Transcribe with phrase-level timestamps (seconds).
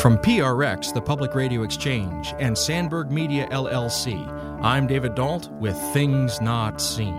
[0.00, 4.14] From PRX, the Public Radio Exchange, and Sandberg Media LLC,
[4.62, 7.18] I'm David Dault with Things Not Seen.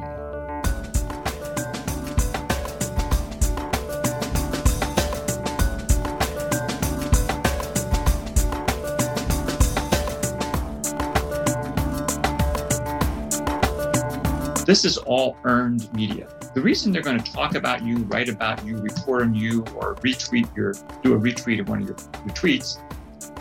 [14.65, 16.29] This is all earned media.
[16.59, 19.95] The reason they're going to talk about you, write about you, report on you, or
[19.95, 20.73] retweet your
[21.03, 22.81] do a retweet of one of your, your tweets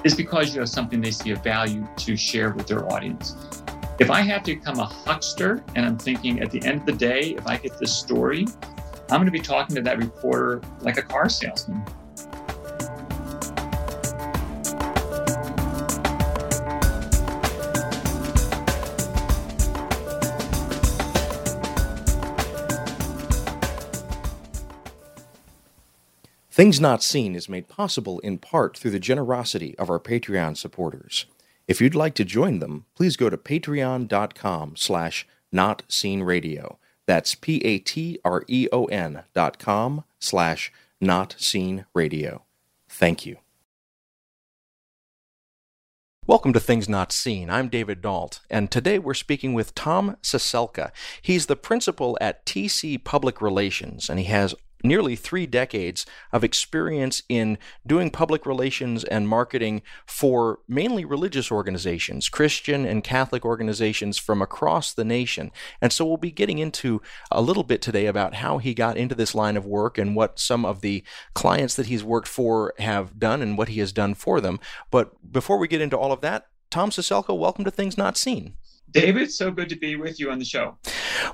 [0.04, 3.34] is because you have something they see a value to share with their audience.
[3.98, 6.92] If I have to become a huckster and I'm thinking at the end of the
[6.92, 8.46] day, if I get this story,
[9.10, 11.84] I'm going to be talking to that reporter like a car salesman.
[26.58, 31.24] Things Not Seen is made possible in part through the generosity of our Patreon supporters.
[31.68, 36.78] If you'd like to join them, please go to patreon.com slash notseenradio.
[37.06, 42.40] That's P-A-T-R-E-O-N dot com slash notseenradio.
[42.88, 43.36] Thank you.
[46.26, 47.50] Welcome to Things Not Seen.
[47.50, 50.90] I'm David Dault, and today we're speaking with Tom Ciesielka.
[51.22, 57.22] He's the principal at TC Public Relations, and he has nearly three decades of experience
[57.28, 64.40] in doing public relations and marketing for mainly religious organizations, Christian and Catholic organizations from
[64.42, 65.50] across the nation.
[65.80, 69.14] And so we'll be getting into a little bit today about how he got into
[69.14, 71.02] this line of work and what some of the
[71.34, 74.60] clients that he's worked for have done and what he has done for them.
[74.90, 78.54] But before we get into all of that, Tom Ciesielka, welcome to Things Not Seen.
[78.90, 80.78] David, so good to be with you on the show.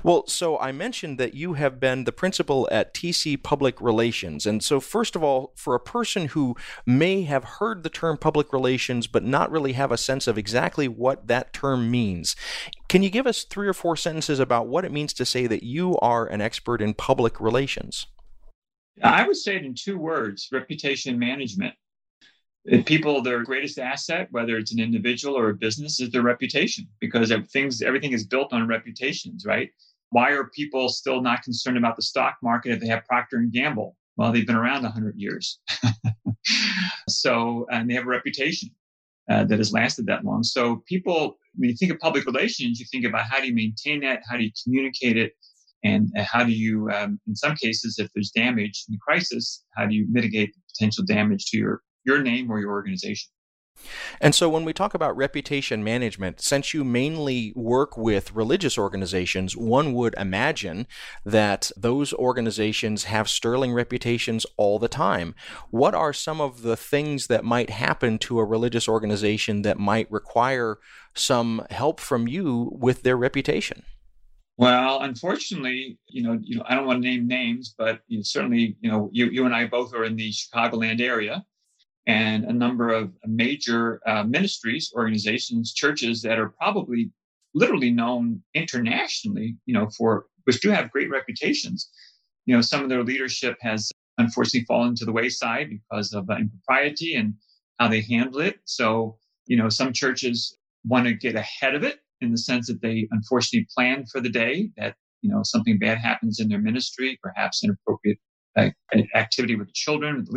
[0.03, 4.45] Well, so I mentioned that you have been the principal at TC Public Relations.
[4.45, 8.51] And so, first of all, for a person who may have heard the term public
[8.51, 12.35] relations but not really have a sense of exactly what that term means,
[12.89, 15.63] can you give us three or four sentences about what it means to say that
[15.63, 18.07] you are an expert in public relations?
[19.01, 21.73] I would say it in two words reputation management
[22.85, 27.31] people their greatest asset whether it's an individual or a business is their reputation because
[27.51, 29.69] things everything is built on reputations right?
[30.09, 33.51] Why are people still not concerned about the stock market if they have procter and
[33.51, 33.95] gamble?
[34.17, 35.59] Well they've been around 100 years.
[37.07, 38.69] So and they have a reputation
[39.29, 40.43] uh, that has lasted that long.
[40.43, 44.01] So people when you think of public relations you think about how do you maintain
[44.01, 45.33] that how do you communicate it
[45.83, 49.85] and how do you um, in some cases if there's damage in the crisis how
[49.85, 53.29] do you mitigate the potential damage to your your name or your organization.
[54.21, 59.55] And so, when we talk about reputation management, since you mainly work with religious organizations,
[59.55, 60.87] one would imagine
[61.25, 65.35] that those organizations have sterling reputations all the time.
[65.71, 70.09] What are some of the things that might happen to a religious organization that might
[70.11, 70.77] require
[71.13, 73.83] some help from you with their reputation?
[74.57, 78.23] Well, unfortunately, you know, you know, I don't want to name names, but you know,
[78.23, 81.43] certainly, you know, you, you and I both are in the Chicagoland area
[82.07, 87.11] and a number of major uh, ministries, organizations, churches that are probably
[87.53, 91.89] literally known internationally, you know, for which do have great reputations.
[92.45, 96.35] You know, some of their leadership has unfortunately fallen to the wayside because of uh,
[96.35, 97.33] impropriety and
[97.79, 98.59] how they handle it.
[98.65, 99.17] So,
[99.47, 103.07] you know, some churches want to get ahead of it in the sense that they
[103.11, 107.63] unfortunately plan for the day that, you know, something bad happens in their ministry, perhaps
[107.63, 108.19] inappropriate
[108.55, 108.69] uh,
[109.15, 110.29] activity with the children, with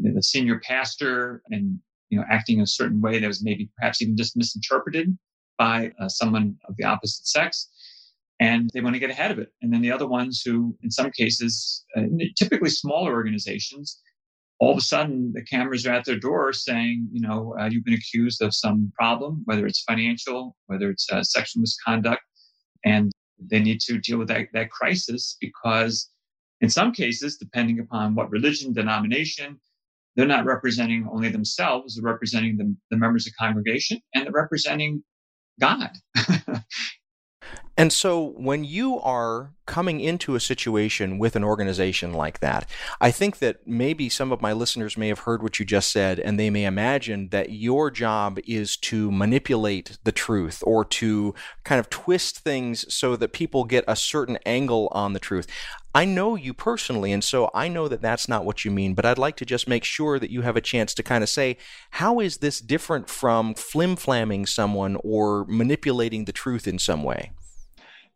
[0.00, 1.78] the senior pastor and
[2.10, 5.16] you know acting in a certain way that was maybe perhaps even just misinterpreted
[5.58, 7.68] by uh, someone of the opposite sex.
[8.40, 9.48] And they want to get ahead of it.
[9.62, 12.02] And then the other ones who in some cases uh,
[12.36, 14.00] typically smaller organizations
[14.60, 17.84] all of a sudden the cameras are at their door saying you know uh, you've
[17.84, 22.22] been accused of some problem whether it's financial whether it's uh, sexual misconduct.
[22.84, 23.10] And
[23.40, 26.10] they need to deal with that, that crisis because
[26.60, 29.60] in some cases depending upon what religion denomination
[30.18, 35.04] they're not representing only themselves, they're representing the, the members of congregation and they're representing
[35.60, 35.92] God.
[37.78, 42.68] And so when you are coming into a situation with an organization like that,
[43.00, 46.18] I think that maybe some of my listeners may have heard what you just said
[46.18, 51.78] and they may imagine that your job is to manipulate the truth or to kind
[51.78, 55.46] of twist things so that people get a certain angle on the truth.
[55.94, 59.06] I know you personally, and so I know that that's not what you mean, but
[59.06, 61.56] I'd like to just make sure that you have a chance to kind of say,
[61.92, 67.30] how is this different from flim flamming someone or manipulating the truth in some way?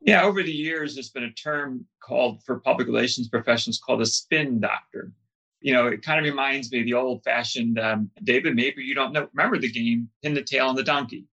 [0.05, 4.07] Yeah, over the years, there's been a term called for public relations professionals called a
[4.07, 5.13] spin doctor.
[5.61, 8.57] You know, it kind of reminds me of the old fashioned um, David.
[8.57, 11.27] Maybe you don't know, remember the game, pin the tail on the donkey.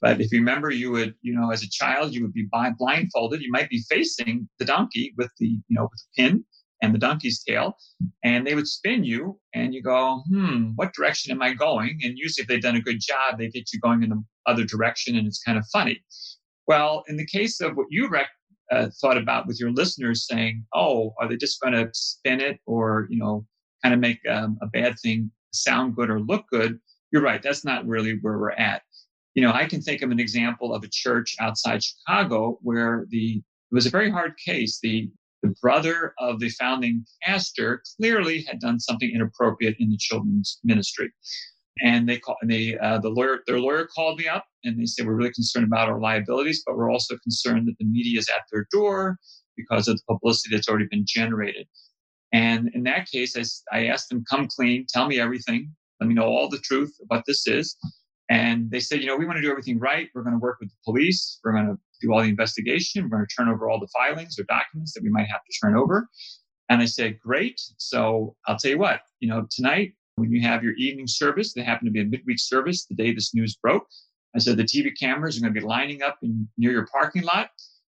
[0.00, 2.46] But if you remember, you would, you know, as a child, you would be
[2.78, 3.42] blindfolded.
[3.42, 6.44] You might be facing the donkey with the, you know, with the pin
[6.82, 7.78] and the donkey's tail,
[8.22, 11.98] and they would spin you, and you go, hmm, what direction am I going?
[12.02, 14.64] And usually, if they've done a good job, they get you going in the other
[14.64, 16.04] direction, and it's kind of funny.
[16.66, 18.28] Well, in the case of what you rec-
[18.72, 22.58] uh, thought about with your listeners saying, oh, are they just going to spin it
[22.66, 23.46] or, you know,
[23.82, 26.78] kind of make um, a bad thing sound good or look good?
[27.12, 27.42] You're right.
[27.42, 28.82] That's not really where we're at
[29.34, 33.42] you know, I can think of an example of a church outside Chicago where the
[33.70, 34.78] it was a very hard case.
[34.80, 35.10] The
[35.42, 41.12] the brother of the founding pastor clearly had done something inappropriate in the children's ministry,
[41.82, 44.86] and they call and they uh, the lawyer their lawyer called me up and they
[44.86, 48.28] said we're really concerned about our liabilities, but we're also concerned that the media is
[48.28, 49.18] at their door
[49.56, 51.66] because of the publicity that's already been generated.
[52.32, 56.14] And in that case, I, I asked them, come clean, tell me everything, let me
[56.14, 57.76] know all the truth what this is.
[58.30, 60.08] And they said, you know, we want to do everything right.
[60.14, 61.38] We're going to work with the police.
[61.44, 63.04] We're going to do all the investigation.
[63.04, 65.58] We're going to turn over all the filings or documents that we might have to
[65.62, 66.08] turn over.
[66.68, 67.60] And I said, great.
[67.76, 71.62] So I'll tell you what, you know, tonight when you have your evening service, they
[71.62, 73.86] happen to be a midweek service the day this news broke.
[74.34, 77.22] I said, the TV cameras are going to be lining up in, near your parking
[77.22, 77.50] lot.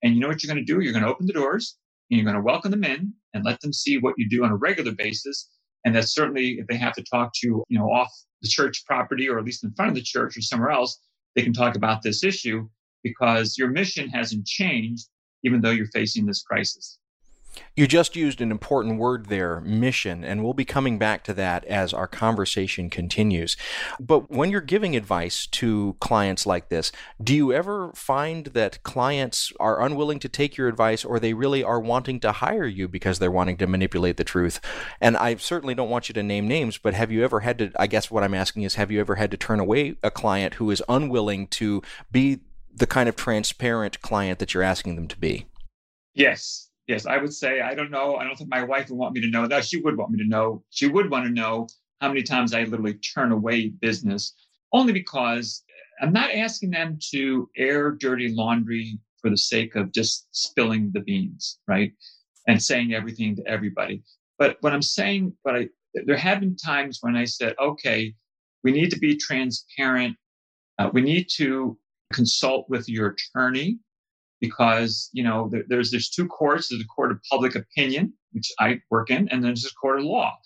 [0.03, 0.81] And you know what you're going to do?
[0.81, 1.77] You're going to open the doors
[2.11, 4.51] and you're going to welcome them in and let them see what you do on
[4.51, 5.51] a regular basis.
[5.85, 8.11] And that certainly if they have to talk to you, you know, off
[8.43, 11.01] the church property or at least in front of the church or somewhere else,
[11.35, 12.69] they can talk about this issue
[13.03, 15.07] because your mission hasn't changed,
[15.45, 16.99] even though you're facing this crisis.
[17.75, 21.65] You just used an important word there, mission, and we'll be coming back to that
[21.67, 23.57] as our conversation continues.
[24.01, 26.93] But when you're giving advice to clients like this,
[27.23, 31.63] do you ever find that clients are unwilling to take your advice or they really
[31.63, 34.61] are wanting to hire you because they're wanting to manipulate the truth?
[35.01, 37.73] And I certainly don't want you to name names, but have you ever had to,
[37.77, 40.55] I guess what I'm asking is, have you ever had to turn away a client
[40.55, 42.41] who is unwilling to be
[42.75, 45.47] the kind of transparent client that you're asking them to be?
[46.15, 48.17] Yes, yes, I would say, I don't know.
[48.17, 49.65] I don't think my wife would want me to know that.
[49.65, 50.63] She would want me to know.
[50.71, 51.67] She would want to know
[52.01, 54.35] how many times I literally turn away business,
[54.73, 55.63] only because
[56.01, 61.01] I'm not asking them to air dirty laundry for the sake of just spilling the
[61.01, 61.93] beans, right?
[62.47, 64.03] And saying everything to everybody.
[64.39, 65.69] But what I'm saying, but I,
[66.05, 68.15] there have been times when I said, okay,
[68.63, 70.17] we need to be transparent.
[70.79, 71.79] Uh, we need to
[72.13, 73.79] consult with your attorney
[74.41, 76.69] because you know there, there's there's two courts.
[76.69, 79.99] There's a court of public opinion which i work in and then there's a court
[79.99, 80.37] of law.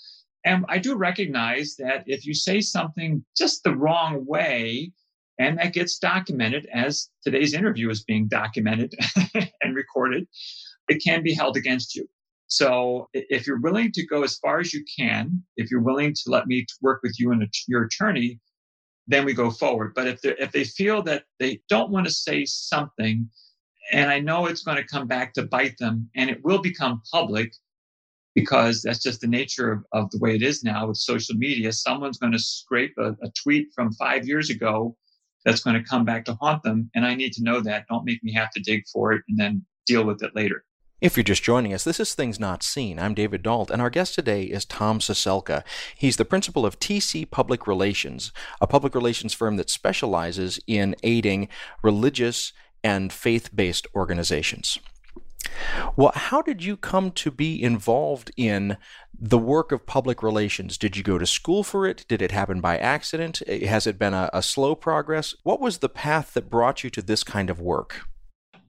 [0.44, 4.92] And i do recognize that if you say something just the wrong way
[5.38, 8.94] and that gets documented as today's interview is being documented
[9.62, 10.26] and recorded
[10.88, 12.04] it can be held against you.
[12.48, 16.22] So if you're willing to go as far as you can if you're willing to
[16.26, 18.40] let me work with you and your attorney
[19.08, 19.92] then we go forward.
[19.96, 23.28] But if, if they feel that they don't want to say something
[23.90, 27.02] and I know it's going to come back to bite them and it will become
[27.12, 27.52] public
[28.34, 31.72] because that's just the nature of, of the way it is now with social media.
[31.72, 34.96] Someone's going to scrape a, a tweet from five years ago
[35.44, 36.90] that's going to come back to haunt them.
[36.94, 37.86] And I need to know that.
[37.88, 40.64] Don't make me have to dig for it and then deal with it later.
[41.00, 42.98] If you're just joining us, this is Things Not Seen.
[42.98, 45.64] I'm David Dault, and our guest today is Tom Ciesielka.
[45.96, 51.48] He's the principal of TC Public Relations, a public relations firm that specializes in aiding
[51.82, 54.78] religious and faith based organizations.
[55.96, 58.76] Well, how did you come to be involved in
[59.18, 60.78] the work of public relations?
[60.78, 62.04] Did you go to school for it?
[62.08, 63.42] Did it happen by accident?
[63.46, 65.34] Eh, has it been a, a slow progress?
[65.42, 68.02] What was the path that brought you to this kind of work?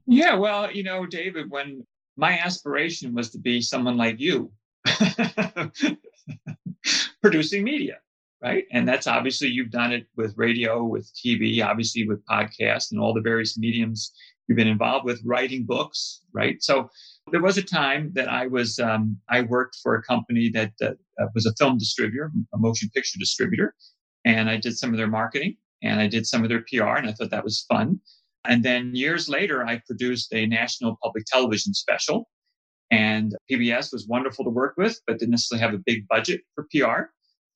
[0.07, 1.85] Yeah, well, you know, David, when
[2.17, 4.51] my aspiration was to be someone like you,
[7.21, 7.99] producing media
[8.43, 8.65] right?
[8.71, 13.13] And that's obviously you've done it with radio, with TV, obviously with podcasts and all
[13.13, 14.11] the various mediums
[14.47, 16.61] you've been involved with, writing books, right?
[16.61, 16.89] So
[17.31, 21.27] there was a time that I was um, I worked for a company that uh,
[21.35, 23.75] was a film distributor, a motion picture distributor,
[24.25, 27.07] and I did some of their marketing and I did some of their PR, and
[27.07, 27.99] I thought that was fun.
[28.45, 32.27] And then years later, I produced a national public television special.
[32.91, 36.67] And PBS was wonderful to work with, but didn't necessarily have a big budget for
[36.71, 37.11] PR.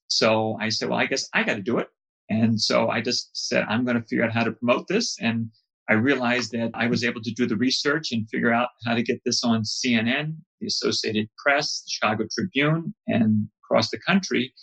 [0.07, 1.87] So I said, well, I guess I got to do it.
[2.29, 5.17] And so I just said, I'm going to figure out how to promote this.
[5.19, 5.49] And
[5.89, 9.03] I realized that I was able to do the research and figure out how to
[9.03, 14.53] get this on CNN, the Associated Press, the Chicago Tribune, and across the country,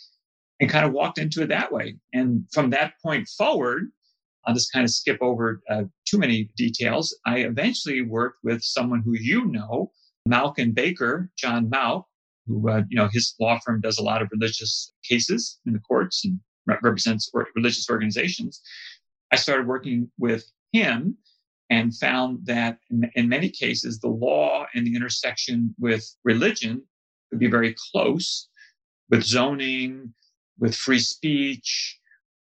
[0.60, 1.96] and kind of walked into it that way.
[2.12, 3.90] And from that point forward,
[4.44, 7.16] I'll just kind of skip over uh, too many details.
[7.24, 9.92] I eventually worked with someone who you know,
[10.28, 12.04] Mauck and Baker, John Mauck,
[12.46, 15.78] who, uh, you know, his law firm does a lot of religious cases in the
[15.80, 18.60] courts and represents religious organizations.
[19.32, 21.16] I started working with him
[21.70, 26.82] and found that in, in many cases, the law and the intersection with religion
[27.30, 28.48] could be very close
[29.10, 30.12] with zoning,
[30.58, 31.98] with free speech,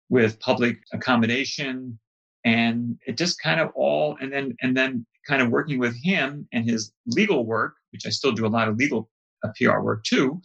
[0.08, 1.98] with public accommodation.
[2.44, 6.46] And it just kind of all, and then, and then kind of working with him
[6.52, 9.08] and his legal work, which I still do a lot of legal
[9.56, 10.40] PR work too,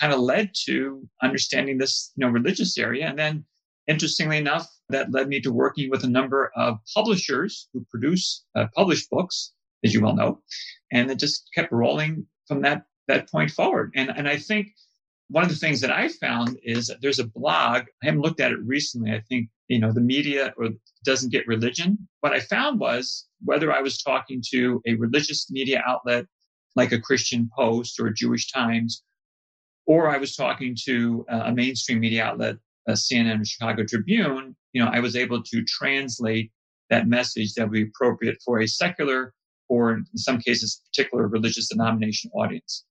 [0.00, 3.06] kind of led to understanding this, you know, religious area.
[3.06, 3.44] And then
[3.86, 8.66] interestingly enough, that led me to working with a number of publishers who produce uh,
[8.74, 9.52] published books,
[9.84, 10.40] as you well know,
[10.92, 13.92] and it just kept rolling from that that point forward.
[13.96, 14.68] And and I think
[15.28, 17.84] one of the things that I found is that there's a blog.
[18.02, 19.12] I haven't looked at it recently.
[19.12, 20.68] I think you know the media or
[21.04, 21.98] doesn't get religion.
[22.20, 26.26] What I found was whether I was talking to a religious media outlet
[26.76, 29.02] like a Christian Post or a Jewish Times,
[29.86, 32.56] or I was talking to a mainstream media outlet
[32.88, 36.52] CNN or Chicago Tribune, you know, I was able to translate
[36.90, 39.32] that message that would be appropriate for a secular
[39.68, 42.84] or in some cases particular religious denomination audience.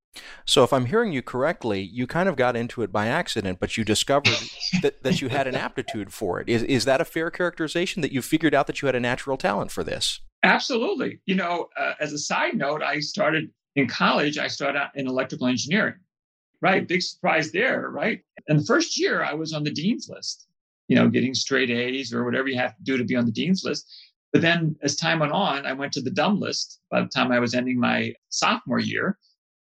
[0.46, 3.76] So, if I'm hearing you correctly, you kind of got into it by accident, but
[3.76, 4.38] you discovered
[4.82, 6.48] that, that you had an aptitude for it.
[6.48, 9.36] Is, is that a fair characterization that you figured out that you had a natural
[9.36, 10.22] talent for this?
[10.42, 11.20] Absolutely.
[11.26, 15.08] You know, uh, as a side note, I started in college, I started out in
[15.08, 15.96] electrical engineering.
[16.62, 16.88] Right.
[16.88, 17.90] Big surprise there.
[17.90, 18.22] Right.
[18.48, 20.48] And the first year I was on the dean's list,
[20.88, 23.32] you know, getting straight A's or whatever you have to do to be on the
[23.32, 23.92] dean's list.
[24.32, 27.32] But then as time went on, I went to the dumb list by the time
[27.32, 29.18] I was ending my sophomore year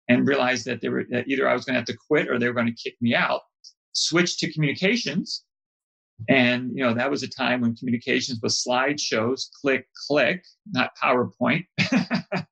[0.08, 2.38] and realized that they were that either I was going to have to quit or
[2.38, 3.42] they were going to kick me out.
[3.92, 5.44] Switched to communications.
[6.28, 11.64] And, you know, that was a time when communications was slideshows, click, click, not PowerPoint.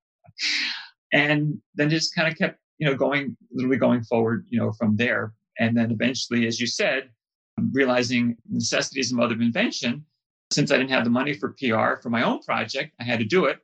[1.12, 4.96] and then just kind of kept you know, going literally going forward, you know, from
[4.96, 5.34] there.
[5.58, 7.10] And then eventually, as you said,
[7.72, 10.04] realizing necessities of mother of invention,
[10.52, 13.24] since I didn't have the money for PR for my own project, I had to
[13.24, 13.58] do it.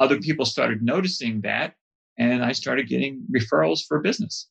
[0.00, 1.74] Other people started noticing that,
[2.18, 4.48] and I started getting referrals for business.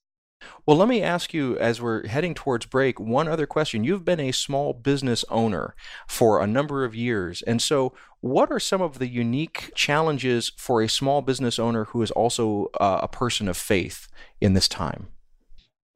[0.65, 3.83] Well, let me ask you as we're heading towards break one other question.
[3.83, 5.75] You've been a small business owner
[6.07, 7.41] for a number of years.
[7.41, 12.01] And so, what are some of the unique challenges for a small business owner who
[12.01, 14.07] is also uh, a person of faith
[14.41, 15.07] in this time?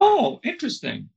[0.00, 1.08] Oh, interesting.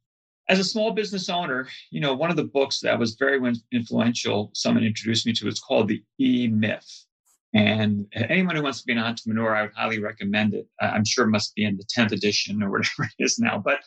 [0.49, 3.39] As a small business owner, you know, one of the books that was very
[3.71, 7.06] influential, someone introduced me to, is called The E Myth.
[7.53, 10.67] And anyone who wants to be an entrepreneur, I would highly recommend it.
[10.81, 13.61] I'm sure it must be in the 10th edition or whatever it is now.
[13.63, 13.79] But,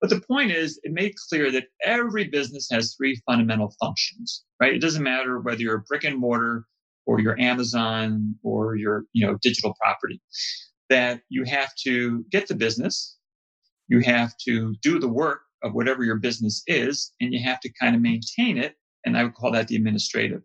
[0.00, 4.74] but the point is, it made clear that every business has three fundamental functions, right?
[4.74, 6.64] It doesn't matter whether you're a brick and mortar
[7.06, 10.20] or your Amazon or your, you know, digital property,
[10.90, 13.16] that you have to get the business,
[13.88, 17.72] you have to do the work of whatever your business is, and you have to
[17.80, 18.76] kind of maintain it.
[19.04, 20.42] And I would call that the administrative.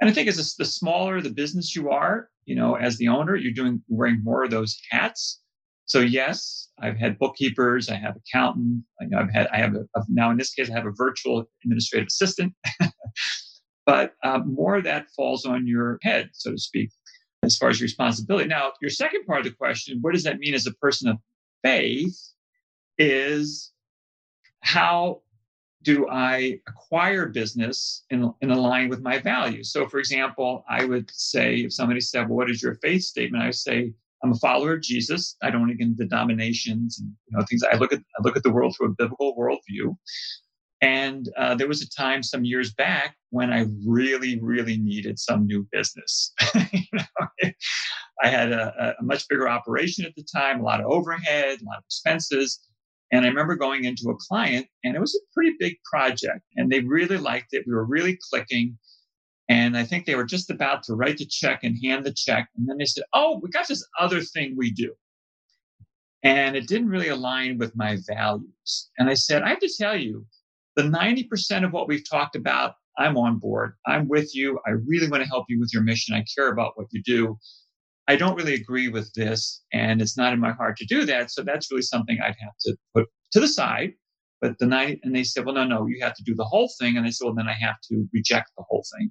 [0.00, 3.36] And I think as the smaller the business you are, you know, as the owner,
[3.36, 5.40] you're doing wearing more of those hats.
[5.86, 9.84] So yes, I've had bookkeepers, I have accountant, I know I've had, I have a,
[10.08, 12.52] now in this case, I have a virtual administrative assistant,
[13.86, 16.90] but um, more of that falls on your head, so to speak,
[17.42, 18.46] as far as your responsibility.
[18.46, 21.16] Now, your second part of the question, what does that mean as a person of
[21.64, 22.16] faith?
[22.98, 23.72] Is
[24.60, 25.22] how
[25.82, 29.72] do I acquire business in, in line with my values?
[29.72, 33.42] So, for example, I would say, if somebody said, Well, what is your faith statement?
[33.42, 33.92] I would say,
[34.22, 35.36] I'm a follower of Jesus.
[35.42, 37.62] I don't get into denominations and you know things.
[37.70, 39.96] I look at I look at the world through a biblical worldview.
[40.80, 45.44] And uh, there was a time some years back when I really, really needed some
[45.44, 46.32] new business.
[46.72, 47.28] you know,
[48.22, 51.64] I had a, a much bigger operation at the time, a lot of overhead, a
[51.64, 52.60] lot of expenses.
[53.10, 56.70] And I remember going into a client and it was a pretty big project and
[56.70, 57.64] they really liked it.
[57.66, 58.78] We were really clicking.
[59.48, 62.48] And I think they were just about to write the check and hand the check.
[62.56, 64.92] And then they said, Oh, we got this other thing we do.
[66.22, 68.90] And it didn't really align with my values.
[68.98, 70.26] And I said, I have to tell you,
[70.76, 73.74] the 90% of what we've talked about, I'm on board.
[73.86, 74.58] I'm with you.
[74.66, 76.14] I really want to help you with your mission.
[76.14, 77.38] I care about what you do.
[78.08, 81.30] I don't really agree with this, and it's not in my heart to do that.
[81.30, 83.92] So that's really something I'd have to put to the side.
[84.40, 86.70] But the night, and they said, well, no, no, you have to do the whole
[86.80, 86.96] thing.
[86.96, 89.10] And I said, well, then I have to reject the whole thing.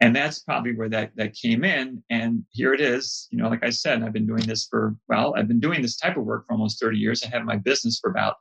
[0.00, 2.02] And that's probably where that, that came in.
[2.08, 3.28] And here it is.
[3.30, 5.96] You know, like I said, I've been doing this for, well, I've been doing this
[5.96, 7.22] type of work for almost 30 years.
[7.22, 8.36] I had my business for about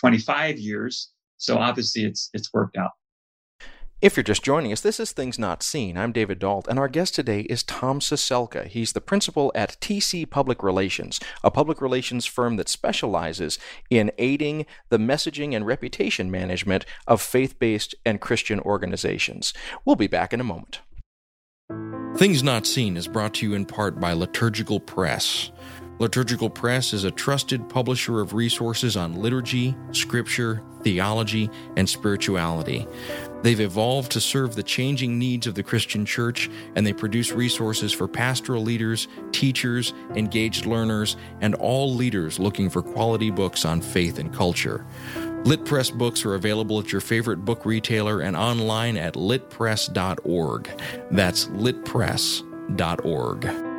[0.00, 1.12] 25 years.
[1.36, 2.92] So obviously it's, it's worked out.
[4.04, 5.96] If you're just joining us, this is Things Not Seen.
[5.96, 8.66] I'm David Dault, and our guest today is Tom Ciesielka.
[8.66, 13.58] He's the principal at TC Public Relations, a public relations firm that specializes
[13.88, 19.54] in aiding the messaging and reputation management of faith based and Christian organizations.
[19.86, 20.82] We'll be back in a moment.
[22.18, 25.50] Things Not Seen is brought to you in part by Liturgical Press.
[25.98, 32.86] Liturgical Press is a trusted publisher of resources on liturgy, scripture, theology, and spirituality.
[33.44, 37.92] They've evolved to serve the changing needs of the Christian church, and they produce resources
[37.92, 44.18] for pastoral leaders, teachers, engaged learners, and all leaders looking for quality books on faith
[44.18, 44.86] and culture.
[45.44, 50.82] LitPress books are available at your favorite book retailer and online at litpress.org.
[51.10, 53.73] That's litpress.org.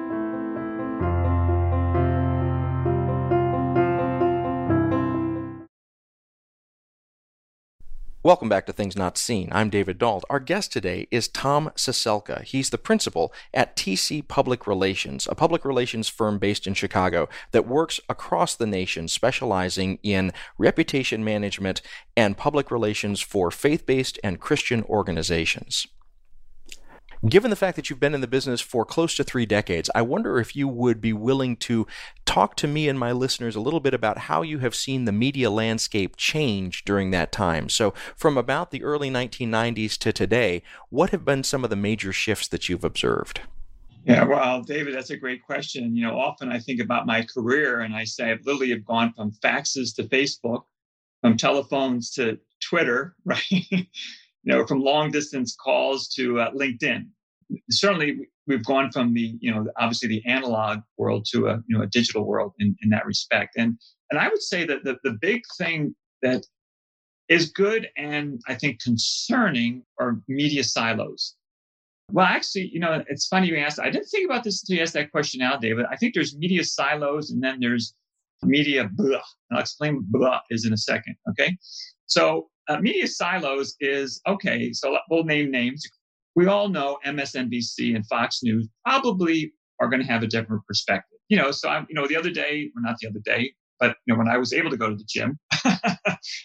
[8.26, 9.50] Welcome back to Things Not Seen.
[9.52, 10.26] I'm David Dault.
[10.32, 12.42] Our guest today is Tom Ciesielka.
[12.42, 17.68] He's the principal at TC Public Relations, a public relations firm based in Chicago that
[17.68, 21.84] works across the nation specializing in reputation management
[22.18, 25.86] and public relations for faith based and Christian organizations.
[27.28, 30.04] Given the fact that you've been in the business for close to three decades, I
[30.04, 31.88] wonder if you would be willing to
[32.24, 35.12] talk to me and my listeners a little bit about how you have seen the
[35.12, 37.68] media landscape change during that time.
[37.68, 42.14] So, from about the early 1990s to today, what have been some of the major
[42.14, 43.42] shifts that you've observed?
[44.04, 45.96] Yeah, well, David, that's a great question.
[45.96, 49.14] You know, often I think about my career and I say I've literally have gone
[49.14, 50.66] from faxes to Facebook,
[51.22, 53.42] from telephones to Twitter, right?
[53.50, 53.86] you
[54.44, 57.08] know, from long distance calls to uh, LinkedIn
[57.70, 61.84] certainly we've gone from the you know obviously the analog world to a you know
[61.84, 63.56] a digital world in, in that respect.
[63.58, 63.78] And
[64.12, 66.46] and i would say that the, the big thing that
[67.28, 71.36] is good and i think concerning are media silos.
[72.12, 73.80] Well actually you know it's funny you asked.
[73.80, 75.86] I didn't think about this until you asked that question now david.
[75.92, 77.94] I think there's media silos and then there's
[78.44, 79.22] media blah.
[79.52, 81.58] I'll explain blah is in a second okay?
[82.06, 85.84] So uh, media silos is okay so we'll name names
[86.36, 91.18] we all know MSNBC and Fox News probably are going to have a different perspective.
[91.30, 93.98] You know, so I'm, you know, the other day, or not the other day, but
[94.06, 95.40] you know, when I was able to go to the gym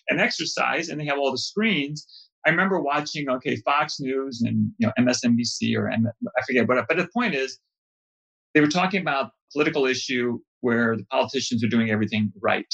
[0.09, 2.07] and exercise, and they have all the screens,
[2.47, 6.85] I remember watching, okay, Fox News and you know MSNBC or M- I forget what.
[6.89, 7.59] But the point is,
[8.55, 12.73] they were talking about political issue where the politicians are doing everything right.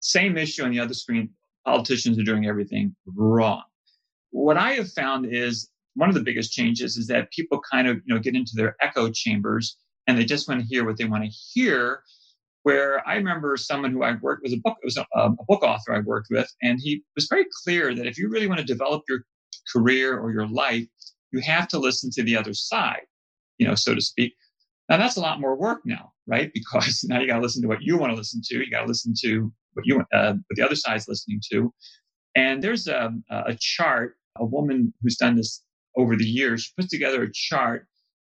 [0.00, 1.30] Same issue on the other screen,
[1.64, 3.62] politicians are doing everything wrong.
[4.30, 7.96] What I have found is one of the biggest changes is that people kind of
[8.04, 9.76] you know get into their echo chambers
[10.06, 12.02] and they just want to hear what they want to hear.
[12.62, 15.62] Where i remember someone who i worked with a book it was a, a book
[15.62, 18.64] author i worked with and he was very clear that if you really want to
[18.64, 19.20] develop your
[19.70, 20.86] career or your life
[21.30, 23.02] you have to listen to the other side
[23.58, 24.32] you know so to speak.
[24.88, 26.50] Now that's a lot more work now right?
[26.54, 28.58] Because now you got to listen to what you want to listen to.
[28.58, 31.72] You got to listen to what you uh, what the other side's listening to.
[32.36, 35.62] And there's a, a chart a woman who's done this
[35.96, 36.62] over the years.
[36.64, 37.86] She puts together a chart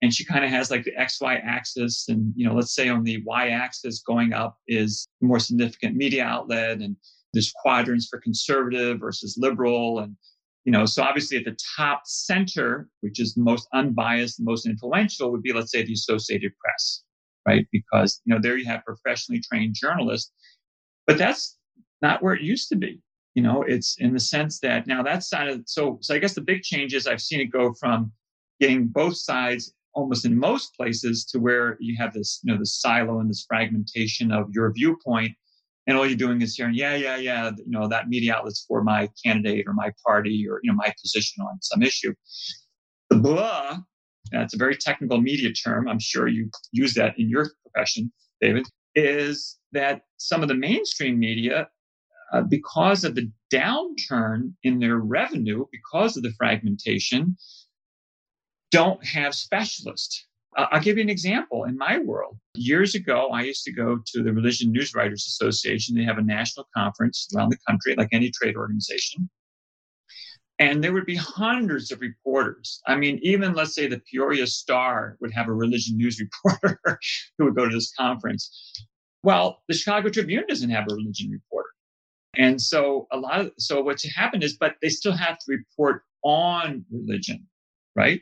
[0.02, 2.06] and she kind of has like the XY axis.
[2.08, 6.24] And, you know, let's say on the Y axis going up is more significant media
[6.24, 6.96] outlet and
[7.32, 10.00] there's quadrants for conservative versus liberal.
[10.00, 10.16] And,
[10.64, 15.42] you know, so obviously at the top center, which is most unbiased, most influential would
[15.42, 17.02] be, let's say the Associated Press,
[17.46, 17.66] right?
[17.72, 20.32] Because, you know, there you have professionally trained journalists,
[21.06, 21.58] but that's
[22.02, 23.00] not where it used to be
[23.36, 26.34] you know it's in the sense that now that side of so so i guess
[26.34, 28.10] the big change is i've seen it go from
[28.60, 32.66] getting both sides almost in most places to where you have this you know the
[32.66, 35.32] silo and this fragmentation of your viewpoint.
[35.88, 38.82] And all you're doing is hearing yeah yeah yeah you know that media outlet's for
[38.82, 42.12] my candidate or my party or you know my position on some issue.
[43.10, 43.78] The blah
[44.32, 48.66] that's a very technical media term i'm sure you use that in your profession david
[48.96, 51.68] is that some of the mainstream media
[52.32, 57.36] uh, because of the downturn in their revenue, because of the fragmentation,
[58.70, 60.26] don't have specialists.
[60.56, 61.64] Uh, I'll give you an example.
[61.64, 65.94] In my world, years ago, I used to go to the Religion News Writers Association.
[65.94, 69.28] They have a national conference around the country, like any trade organization.
[70.58, 72.80] And there would be hundreds of reporters.
[72.86, 76.80] I mean, even let's say the Peoria Star would have a religion news reporter
[77.36, 78.72] who would go to this conference.
[79.22, 81.68] Well, the Chicago Tribune doesn't have a religion reporter.
[82.36, 86.02] And so a lot of so what's happened is, but they still have to report
[86.22, 87.46] on religion,
[87.94, 88.20] right?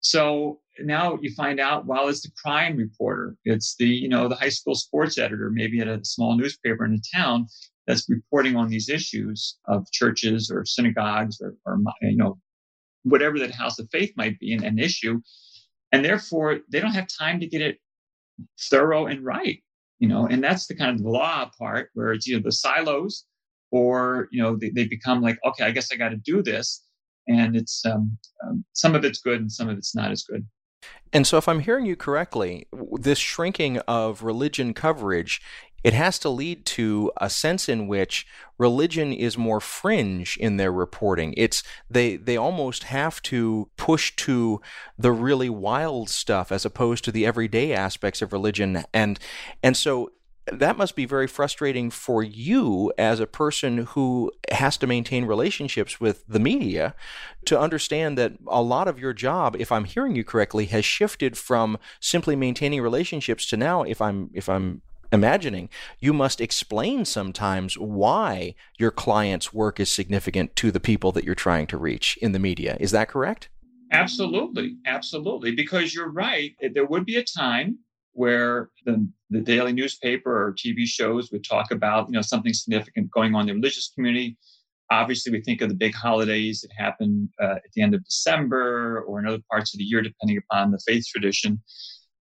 [0.00, 4.34] So now you find out, well, it's the crime reporter, it's the you know the
[4.34, 7.46] high school sports editor, maybe at a small newspaper in a town
[7.86, 12.38] that's reporting on these issues of churches or synagogues or, or you know
[13.02, 15.20] whatever that house of faith might be an, an issue.
[15.92, 17.78] And therefore, they don't have time to get it
[18.70, 19.62] thorough and right,
[19.98, 23.26] you know, and that's the kind of law part where it's you know the silos
[23.70, 26.84] or, you know, they, they become like, okay, I guess I got to do this.
[27.28, 30.46] And it's um, um, some of it's good and some of it's not as good.
[31.12, 35.40] And so, if I'm hearing you correctly, this shrinking of religion coverage
[35.82, 38.26] it has to lead to a sense in which
[38.58, 41.32] religion is more fringe in their reporting.
[41.36, 44.60] It's they they almost have to push to
[44.98, 49.18] the really wild stuff as opposed to the everyday aspects of religion and
[49.62, 50.10] and so
[50.52, 56.00] that must be very frustrating for you as a person who has to maintain relationships
[56.00, 56.94] with the media
[57.44, 61.36] to understand that a lot of your job if i'm hearing you correctly has shifted
[61.36, 64.82] from simply maintaining relationships to now if i'm if i'm
[65.12, 71.24] imagining, you must explain sometimes why your client's work is significant to the people that
[71.24, 72.76] you're trying to reach in the media.
[72.80, 73.48] Is that correct?
[73.92, 74.76] Absolutely.
[74.86, 75.52] Absolutely.
[75.52, 76.54] Because you're right.
[76.74, 77.78] There would be a time
[78.12, 83.10] where the, the daily newspaper or TV shows would talk about, you know, something significant
[83.10, 84.36] going on in the religious community.
[84.90, 89.04] Obviously, we think of the big holidays that happen uh, at the end of December
[89.06, 91.60] or in other parts of the year, depending upon the faith tradition.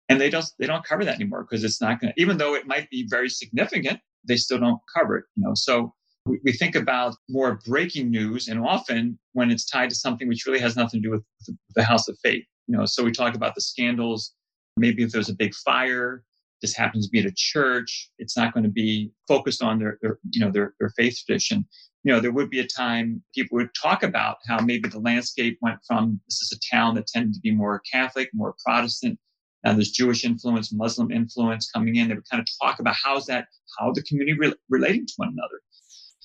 [0.09, 2.55] And they don't they don't cover that anymore because it's not going to even though
[2.55, 5.53] it might be very significant they still don't cover it you know.
[5.55, 5.93] So
[6.27, 10.47] we, we, think about more breaking news and often when it's tied to something which
[10.47, 12.87] really has nothing to do with the, the house of faith you know.
[12.87, 14.33] So we talk about the scandals
[14.77, 16.23] maybe if there's a big fire
[16.63, 19.99] this happens to be at a church it's not going to be focused on their,
[20.03, 21.67] their you know their, their faith tradition
[22.05, 25.59] you know there would be a time people would talk about how maybe the landscape
[25.61, 29.19] went from this is a town that tended to be more catholic more protestant
[29.67, 32.07] and there's Jewish influence, Muslim influence coming in.
[32.07, 35.31] They would kind of talk about how's that, how the community re- relating to one
[35.31, 35.61] another.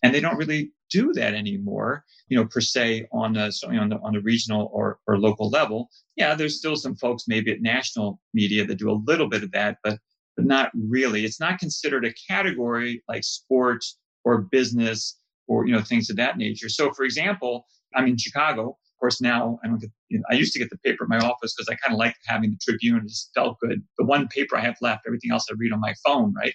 [0.03, 3.99] And they don't really do that anymore, you know, per se on a, on the,
[4.03, 5.89] on the regional or, or local level.
[6.15, 9.51] Yeah, there's still some folks maybe at national media that do a little bit of
[9.51, 9.99] that, but,
[10.35, 11.23] but not really.
[11.23, 16.37] It's not considered a category like sports or business or, you know, things of that
[16.37, 16.67] nature.
[16.67, 20.35] So for example, I'm in Chicago Of course, now I don't get, you know, I
[20.35, 22.57] used to get the paper in my office because I kind of liked having the
[22.61, 22.97] Tribune.
[22.97, 23.81] It just felt good.
[23.97, 26.53] The one paper I have left, everything else I read on my phone, right?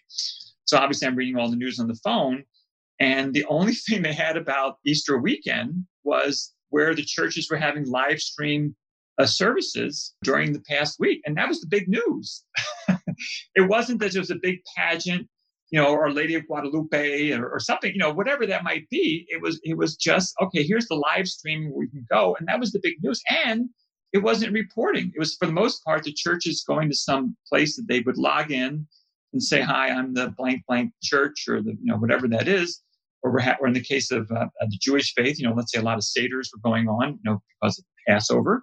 [0.65, 2.45] So obviously I'm reading all the news on the phone.
[3.01, 7.89] And the only thing they had about Easter weekend was where the churches were having
[7.89, 8.75] live stream
[9.19, 11.23] uh, services during the past week.
[11.25, 12.45] And that was the big news.
[13.55, 15.29] it wasn't that there was a big pageant
[15.71, 19.27] you know, or Lady of Guadalupe or, or, something, you know, whatever that might be.
[19.29, 20.63] It was it was just okay.
[20.63, 23.21] Here's the live stream where you can go, and that was the big news.
[23.45, 23.69] And
[24.13, 25.13] it wasn't reporting.
[25.15, 28.17] It was for the most part the churches going to some place that they would
[28.17, 28.87] log in
[29.33, 32.81] and say, "Hi, I'm the blank blank church," or the you know whatever that is.
[33.23, 35.83] Or, or in the case of uh, the Jewish faith, you know, let's say a
[35.83, 38.63] lot of seders were going on, you know, because of Passover,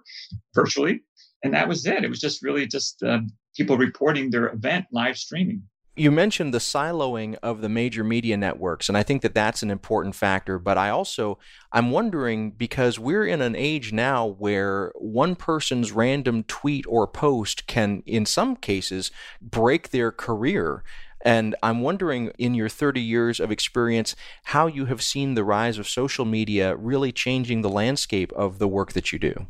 [0.54, 1.02] virtually,
[1.42, 2.04] and that was it.
[2.04, 3.20] It was just really just uh,
[3.56, 5.62] people reporting their event live streaming.
[5.96, 9.70] You mentioned the siloing of the major media networks, and I think that that's an
[9.70, 10.58] important factor.
[10.58, 11.38] But I also,
[11.70, 17.68] I'm wondering because we're in an age now where one person's random tweet or post
[17.68, 20.82] can, in some cases, break their career.
[21.24, 25.78] And I'm wondering, in your 30 years of experience, how you have seen the rise
[25.78, 29.46] of social media really changing the landscape of the work that you do.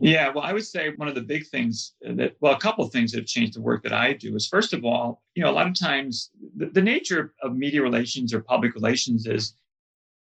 [0.00, 2.90] Yeah, well, I would say one of the big things that, well, a couple of
[2.90, 5.50] things that have changed the work that I do is first of all, you know,
[5.50, 9.54] a lot of times the, the nature of media relations or public relations is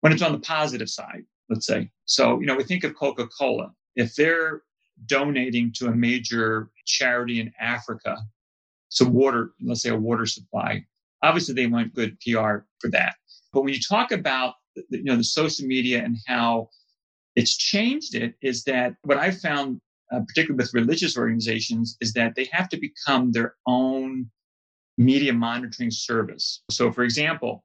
[0.01, 1.89] when it's on the positive side, let's say.
[2.05, 3.71] So, you know, we think of Coca Cola.
[3.95, 4.61] If they're
[5.07, 8.17] donating to a major charity in Africa,
[8.89, 10.85] some water, let's say a water supply,
[11.23, 13.15] obviously they want good PR for that.
[13.53, 14.55] But when you talk about,
[14.89, 16.69] you know, the social media and how
[17.35, 19.79] it's changed it is that what I found,
[20.11, 24.29] uh, particularly with religious organizations, is that they have to become their own
[24.97, 26.63] media monitoring service.
[26.71, 27.63] So, for example,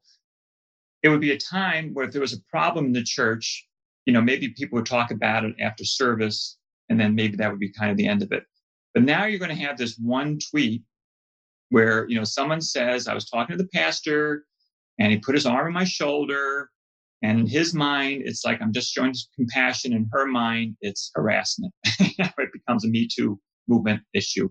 [1.02, 3.66] it would be a time where if there was a problem in the church,
[4.06, 6.58] you know, maybe people would talk about it after service,
[6.88, 8.44] and then maybe that would be kind of the end of it.
[8.94, 10.82] But now you're going to have this one tweet
[11.72, 14.44] where, you know, someone says, I was talking to the pastor
[14.98, 16.70] and he put his arm on my shoulder
[17.22, 19.92] and in his mind, it's like I'm just showing compassion.
[19.92, 21.72] In her mind, it's harassment.
[22.00, 24.48] it becomes a Me Too movement issue.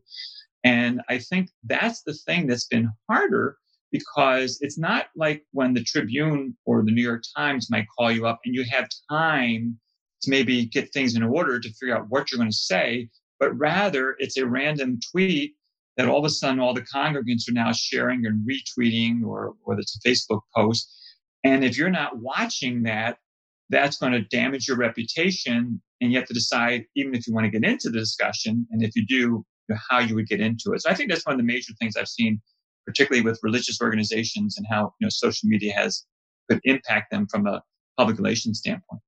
[0.63, 3.57] And I think that's the thing that's been harder
[3.91, 8.25] because it's not like when the Tribune or the New York Times might call you
[8.25, 9.77] up and you have time
[10.21, 13.57] to maybe get things in order to figure out what you're going to say, but
[13.57, 15.55] rather it's a random tweet
[15.97, 19.81] that all of a sudden all the congregants are now sharing and retweeting or whether
[19.81, 20.91] it's a Facebook post
[21.43, 23.17] and if you're not watching that,
[23.69, 27.45] that's going to damage your reputation and you have to decide even if you want
[27.45, 29.45] to get into the discussion, and if you do,
[29.89, 30.81] how you would get into it.
[30.81, 32.41] So I think that's one of the major things I've seen,
[32.85, 36.05] particularly with religious organizations and how you know social media has
[36.49, 37.61] could impact them from a
[37.97, 39.01] public relations standpoint.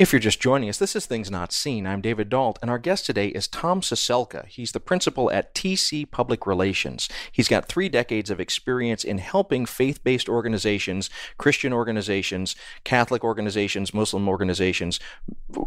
[0.00, 1.86] If you're just joining us, this is Things Not Seen.
[1.86, 4.46] I'm David Dault, and our guest today is Tom Ciesielka.
[4.46, 7.06] He's the principal at TC Public Relations.
[7.30, 13.92] He's got three decades of experience in helping faith based organizations, Christian organizations, Catholic organizations,
[13.92, 15.00] Muslim organizations,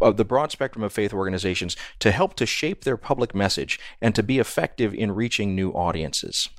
[0.02, 4.15] of the broad spectrum of faith organizations, to help to shape their public message and
[4.15, 6.50] to be effective in reaching new audiences.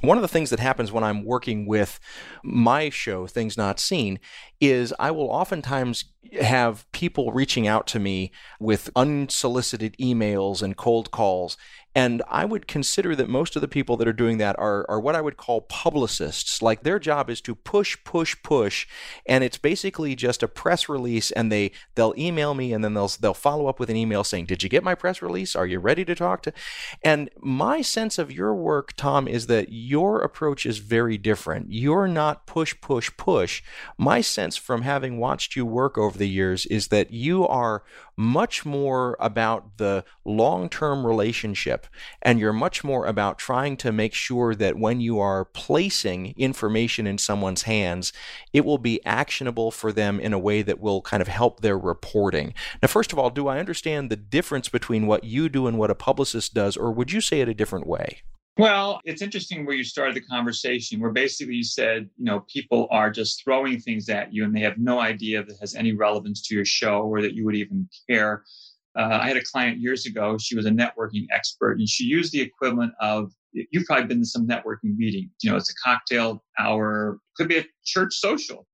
[0.00, 1.98] One of the things that happens when I'm working with
[2.42, 4.18] my show, Things Not Seen,
[4.60, 6.04] is I will oftentimes
[6.40, 11.56] have people reaching out to me with unsolicited emails and cold calls
[11.94, 14.98] and I would consider that most of the people that are doing that are, are
[14.98, 16.60] what I would call publicists.
[16.60, 18.86] Like their job is to push, push, push,
[19.26, 21.30] and it's basically just a press release.
[21.30, 24.46] And they they'll email me, and then they'll they'll follow up with an email saying,
[24.46, 25.54] "Did you get my press release?
[25.54, 26.52] Are you ready to talk to?"
[27.02, 31.66] And my sense of your work, Tom, is that your approach is very different.
[31.70, 33.62] You're not push, push, push.
[33.96, 37.84] My sense from having watched you work over the years is that you are
[38.16, 41.86] much more about the long term relationship,
[42.22, 47.06] and you're much more about trying to make sure that when you are placing information
[47.06, 48.12] in someone's hands,
[48.52, 51.78] it will be actionable for them in a way that will kind of help their
[51.78, 52.54] reporting.
[52.82, 55.90] Now, first of all, do I understand the difference between what you do and what
[55.90, 58.22] a publicist does, or would you say it a different way?
[58.56, 62.86] Well, it's interesting where you started the conversation, where basically you said, you know, people
[62.92, 66.40] are just throwing things at you and they have no idea that has any relevance
[66.42, 68.44] to your show or that you would even care.
[68.96, 70.38] Uh, I had a client years ago.
[70.38, 74.26] She was a networking expert and she used the equivalent of, you've probably been to
[74.26, 75.30] some networking meeting.
[75.42, 78.68] You know, it's a cocktail hour, could be a church social.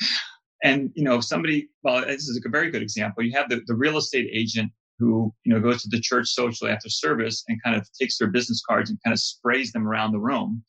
[0.64, 3.22] and, you know, somebody, well, this is a very good example.
[3.22, 6.68] You have the, the real estate agent who you know goes to the church social
[6.68, 10.12] after service and kind of takes their business cards and kind of sprays them around
[10.12, 10.62] the room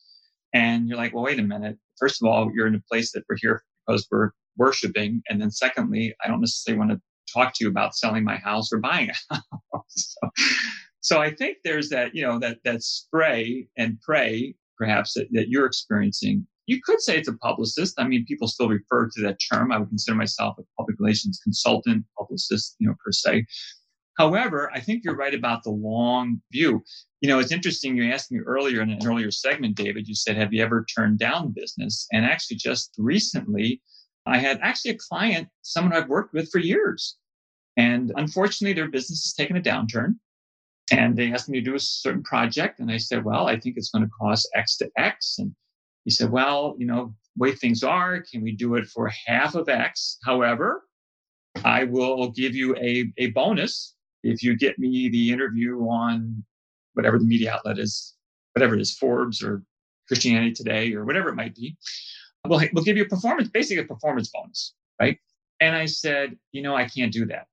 [0.54, 3.24] and you're like well wait a minute first of all you're in a place that
[3.30, 7.00] we're here because we're worshiping and then secondly i don't necessarily want to
[7.32, 10.30] talk to you about selling my house or buying a house so,
[11.02, 15.48] so i think there's that you know that that spray and pray perhaps that, that
[15.50, 18.00] you're experiencing you could say it's a publicist.
[18.00, 19.72] I mean, people still refer to that term.
[19.72, 23.46] I would consider myself a public relations consultant, publicist, you know, per se.
[24.18, 26.84] However, I think you're right about the long view.
[27.22, 27.98] You know, it's interesting.
[27.98, 31.20] You asked me earlier in an earlier segment, David, you said, have you ever turned
[31.20, 32.08] down business?
[32.12, 33.82] And actually, just recently,
[34.26, 37.18] I had actually a client, someone I've worked with for years.
[37.76, 40.16] And unfortunately, their business has taken a downturn.
[40.92, 42.80] And they asked me to do a certain project.
[42.80, 45.40] And I said, well, I think it's going to cost X to X.
[45.40, 45.56] And
[46.04, 49.70] he said, well, you know, way things are, can we do it for half of
[49.70, 50.20] X?
[50.24, 50.84] However,
[51.64, 53.93] I will give you a, a bonus
[54.24, 56.44] if you get me the interview on
[56.94, 58.16] whatever the media outlet is,
[58.54, 59.64] whatever it is, Forbes or
[60.08, 61.76] Christianity Today or whatever it might be,
[62.48, 65.18] we'll, we'll give you a performance, basically a performance bonus, right?
[65.60, 67.48] And I said, you know, I can't do that.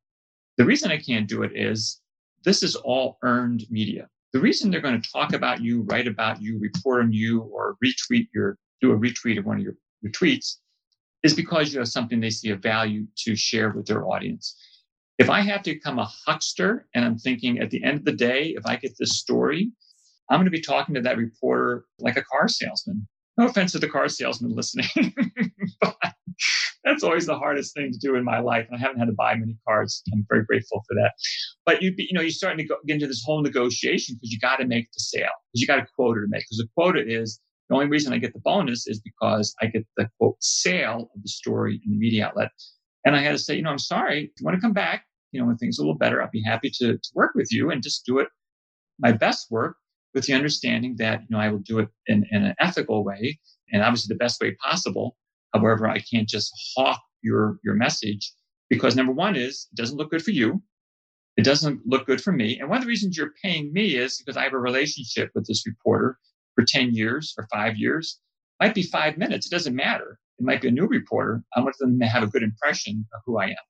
[0.56, 2.00] The reason I can't do it is
[2.44, 4.08] this is all earned media.
[4.32, 7.76] The reason they're going to talk about you, write about you, report on you, or
[7.84, 10.56] retweet your, do a retweet of one of your, your tweets
[11.22, 14.56] is because you have something they see a value to share with their audience.
[15.20, 18.12] If I have to become a huckster and I'm thinking at the end of the
[18.12, 19.70] day, if I get this story,
[20.30, 23.06] I'm going to be talking to that reporter like a car salesman.
[23.36, 24.88] No offense to the car salesman listening,
[25.82, 25.94] but
[26.84, 28.66] that's always the hardest thing to do in my life.
[28.70, 30.02] And I haven't had to buy many cars.
[30.10, 31.12] I'm very grateful for that.
[31.66, 34.38] But you, you know, you're starting to go, get into this whole negotiation because you
[34.40, 36.44] got to make the sale because you got a quota to make.
[36.44, 39.86] Because the quota is the only reason I get the bonus is because I get
[39.98, 42.52] the quote sale of the story in the media outlet.
[43.04, 44.24] And I had to say, you know, I'm sorry.
[44.24, 46.30] If you want to come back, you know, when things are a little better, I'll
[46.30, 48.28] be happy to, to work with you and just do it
[49.00, 49.76] my best work
[50.14, 53.38] with the understanding that, you know, I will do it in, in an ethical way
[53.72, 55.16] and obviously the best way possible.
[55.54, 58.32] However, I can't just hawk your, your message
[58.68, 60.62] because number one is it doesn't look good for you.
[61.36, 62.58] It doesn't look good for me.
[62.58, 65.46] And one of the reasons you're paying me is because I have a relationship with
[65.46, 66.18] this reporter
[66.54, 68.20] for 10 years or five years.
[68.60, 69.46] Might be five minutes.
[69.46, 70.18] It doesn't matter.
[70.38, 71.42] It might be a new reporter.
[71.56, 73.69] I want them to have a good impression of who I am.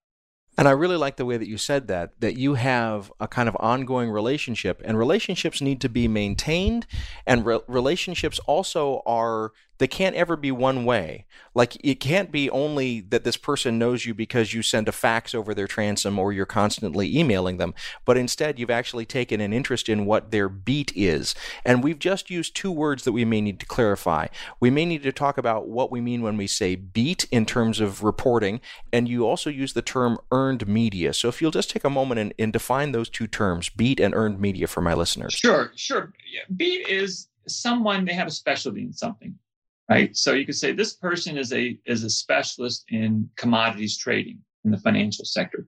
[0.61, 3.49] And I really like the way that you said that, that you have a kind
[3.49, 6.87] of ongoing relationship, and relationships need to be maintained,
[7.27, 11.25] and re- relationships also are they can't ever be one way.
[11.55, 15.35] Like it can't be only that this person knows you because you send a fax
[15.35, 17.73] over their transom or you're constantly emailing them,
[18.05, 21.35] but instead you've actually taken an interest in what their beat is.
[21.65, 24.27] And we've just used two words that we may need to clarify.
[24.61, 27.81] We may need to talk about what we mean when we say beat in terms
[27.81, 28.61] of reporting,
[28.93, 31.15] and you also use the term earned media.
[31.15, 34.15] So if you'll just take a moment and, and define those two terms, beat and
[34.15, 35.33] earned media for my listeners.
[35.33, 36.13] Sure, sure.
[36.55, 39.35] Beat is someone they have a specialty in something
[39.91, 40.17] right?
[40.17, 44.71] So you could say this person is a is a specialist in commodities trading in
[44.71, 45.67] the financial sector.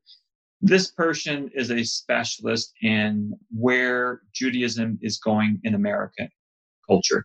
[0.61, 6.29] This person is a specialist in where Judaism is going in American
[6.89, 7.25] culture,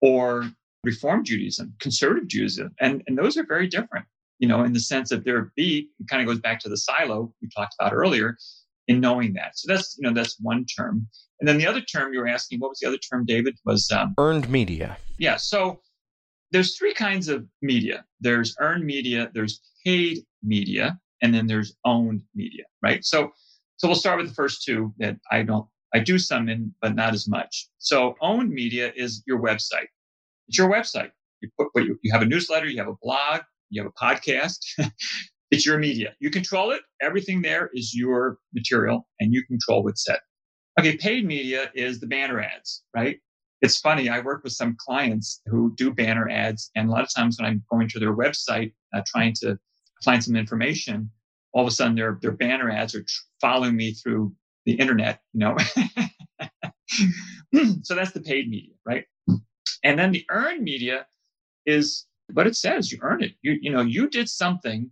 [0.00, 0.50] or
[0.82, 4.06] Reform Judaism, conservative Judaism, and and those are very different.
[4.38, 6.78] You know, in the sense that their beat it kind of goes back to the
[6.78, 8.36] silo we talked about earlier
[8.88, 9.56] in knowing that.
[9.56, 11.06] So that's you know that's one term,
[11.40, 13.58] and then the other term you were asking, what was the other term, David?
[13.66, 14.96] Was um, earned media.
[15.18, 15.36] Yeah.
[15.36, 15.80] So
[16.52, 18.04] there's three kinds of media.
[18.20, 23.04] There's earned media there's paid media and then there's owned media right?
[23.04, 23.30] So
[23.78, 26.94] so we'll start with the first two that i don't i do some in but
[26.94, 27.68] not as much.
[27.78, 29.88] So owned media is your website.
[30.48, 31.10] It's your website.
[31.40, 34.04] You put what you, you have a newsletter you have a blog you have a
[34.04, 34.58] podcast
[35.50, 36.14] it's your media.
[36.18, 36.80] You control it.
[37.02, 40.18] Everything there is your material and you control what's said.
[40.80, 43.18] Okay paid media is the banner ads right
[43.62, 44.08] it's funny.
[44.08, 47.48] I work with some clients who do banner ads, and a lot of times when
[47.48, 49.58] I'm going to their website uh, trying to
[50.04, 51.10] find some information,
[51.54, 54.34] all of a sudden their their banner ads are tr- following me through
[54.66, 55.20] the internet.
[55.32, 55.56] You know,
[57.82, 59.04] so that's the paid media, right?
[59.84, 61.06] And then the earned media
[61.66, 62.92] is what it says.
[62.92, 63.32] You earn it.
[63.42, 64.90] You you know you did something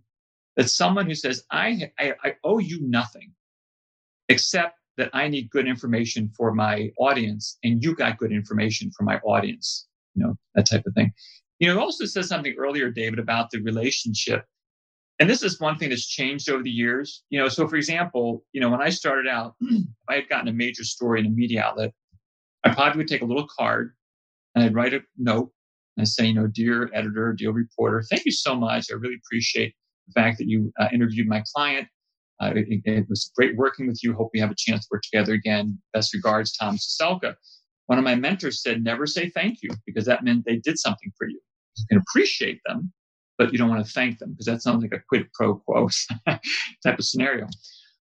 [0.57, 3.33] that someone who says I, I, I owe you nothing
[4.29, 9.03] except that I need good information for my audience and you got good information for
[9.03, 11.11] my audience, you know, that type of thing.
[11.57, 14.45] You know, also said something earlier, David, about the relationship.
[15.17, 17.23] And this is one thing that's changed over the years.
[17.31, 20.49] You know, so for example, you know, when I started out, if I had gotten
[20.49, 21.93] a major story in a media outlet,
[22.63, 23.93] I probably would take a little card
[24.53, 25.51] and I'd write a note
[25.97, 28.91] and say, you know, dear editor, dear reporter, thank you so much.
[28.91, 29.73] I really appreciate
[30.07, 31.87] the fact that you uh, interviewed my client.
[32.41, 34.13] Uh, it, it, was great working with you.
[34.13, 35.77] Hope we have a chance to work together again.
[35.93, 37.35] Best regards, Tom Ciesielka.
[37.85, 41.11] One of my mentors said, never say thank you because that meant they did something
[41.17, 41.39] for you.
[41.77, 42.91] You can appreciate them,
[43.37, 45.89] but you don't want to thank them because that sounds like a quid pro quo
[46.27, 47.47] type of scenario.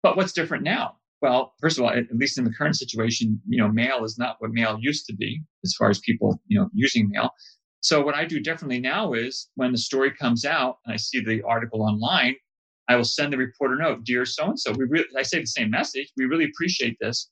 [0.01, 0.97] But what's different now?
[1.21, 4.37] Well, first of all, at least in the current situation, you know, mail is not
[4.39, 7.31] what mail used to be as far as people, you know, using mail.
[7.81, 11.23] So what I do differently now is when the story comes out and I see
[11.23, 12.35] the article online,
[12.89, 14.73] I will send the reporter note, dear so and so.
[14.73, 16.11] We I say the same message.
[16.17, 17.29] We really appreciate this.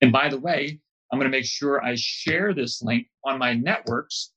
[0.00, 0.80] And by the way,
[1.12, 4.32] I'm going to make sure I share this link on my networks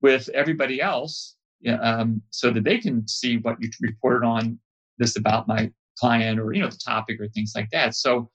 [0.00, 1.36] with everybody else,
[1.82, 4.58] um, so that they can see what you reported on
[4.98, 7.94] this about my client or you know the topic or things like that.
[7.94, 8.30] So,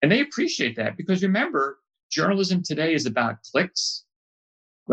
[0.00, 1.78] and they appreciate that because remember,
[2.10, 4.04] journalism today is about clicks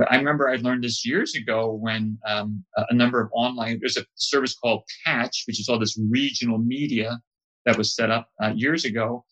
[0.09, 4.05] I remember I learned this years ago when um, a number of online, there's a
[4.15, 7.19] service called Patch, which is all this regional media
[7.65, 9.25] that was set up uh, years ago.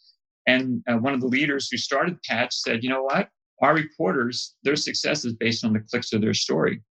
[0.47, 3.29] And uh, one of the leaders who started Patch said, you know what?
[3.61, 6.81] Our reporters, their success is based on the clicks of their story.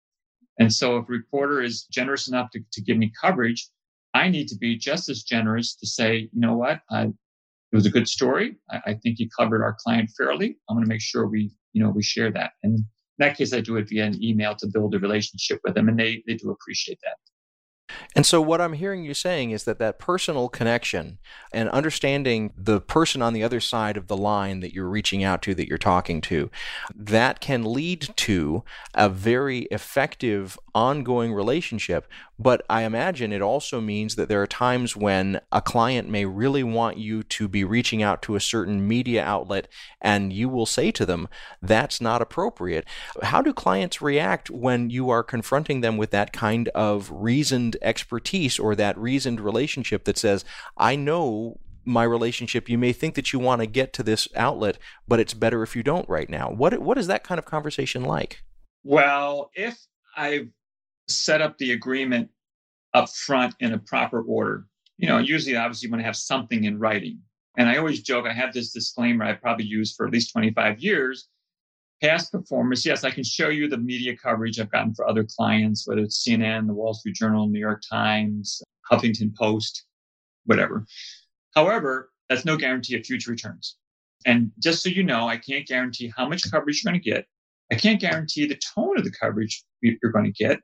[0.58, 3.68] And so if a reporter is generous enough to, to give me coverage,
[4.14, 6.80] I need to be just as generous to say, you know what?
[6.90, 8.56] I, it was a good story.
[8.70, 10.56] I, I think you covered our client fairly.
[10.68, 12.52] I'm going to make sure we, you know, we share that.
[12.62, 12.80] And
[13.18, 15.88] in that case, I do it via an email to build a relationship with them,
[15.88, 17.16] and they, they do appreciate that.
[18.14, 21.18] And so, what I'm hearing you saying is that that personal connection
[21.52, 25.42] and understanding the person on the other side of the line that you're reaching out
[25.42, 26.50] to, that you're talking to,
[26.94, 32.06] that can lead to a very effective ongoing relationship.
[32.38, 36.62] But I imagine it also means that there are times when a client may really
[36.62, 39.68] want you to be reaching out to a certain media outlet,
[40.02, 41.28] and you will say to them,
[41.62, 42.84] that's not appropriate.
[43.22, 48.58] How do clients react when you are confronting them with that kind of reasoned expertise
[48.58, 50.44] or that reasoned relationship that says,
[50.76, 54.76] I know my relationship, you may think that you want to get to this outlet,
[55.06, 56.50] but it's better if you don't right now.
[56.50, 58.42] What what is that kind of conversation like?
[58.82, 59.78] Well, if
[60.16, 60.48] I've
[61.08, 62.30] set up the agreement
[62.94, 64.66] up front in a proper order.
[64.96, 67.20] You know, usually, obviously, you want to have something in writing.
[67.58, 70.80] And I always joke, I have this disclaimer I probably used for at least 25
[70.80, 71.28] years.
[72.02, 75.86] Past performance, yes, I can show you the media coverage I've gotten for other clients,
[75.86, 79.86] whether it's CNN, the Wall Street Journal, New York Times, Huffington Post,
[80.44, 80.84] whatever.
[81.54, 83.76] However, that's no guarantee of future returns.
[84.26, 87.26] And just so you know, I can't guarantee how much coverage you're going to get.
[87.72, 90.60] I can't guarantee the tone of the coverage you're going to get.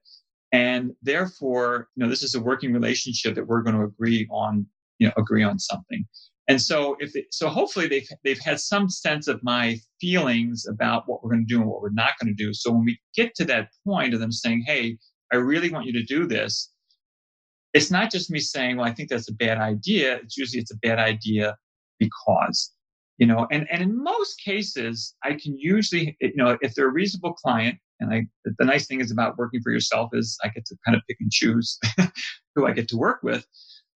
[0.52, 4.66] And therefore, you know, this is a working relationship that we're going to agree on,
[4.98, 6.04] you know, agree on something.
[6.48, 11.04] And so if they, so hopefully they've they've had some sense of my feelings about
[11.06, 12.52] what we're going to do and what we're not going to do.
[12.52, 14.98] So when we get to that point of them saying, "Hey,
[15.32, 16.70] I really want you to do this,"
[17.74, 20.72] it's not just me saying, "Well, I think that's a bad idea." It's usually it's
[20.72, 21.56] a bad idea
[22.00, 22.72] because
[23.18, 26.92] you know and and in most cases i can usually you know if they're a
[26.92, 30.64] reasonable client and i the nice thing is about working for yourself is i get
[30.66, 31.78] to kind of pick and choose
[32.54, 33.46] who i get to work with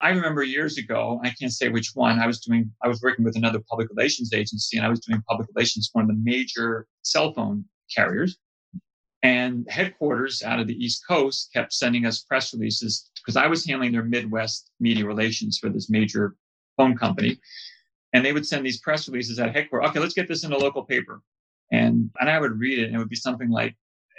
[0.01, 3.24] i remember years ago i can't say which one i was doing i was working
[3.24, 6.22] with another public relations agency and i was doing public relations for one of the
[6.22, 8.38] major cell phone carriers
[9.22, 13.64] and headquarters out of the east coast kept sending us press releases because i was
[13.64, 16.34] handling their midwest media relations for this major
[16.76, 17.38] phone company
[18.16, 19.90] and they would send these press releases at headquarters.
[19.90, 21.20] Okay, let's get this in a local paper.
[21.70, 23.76] And, and I would read it and it would be something like,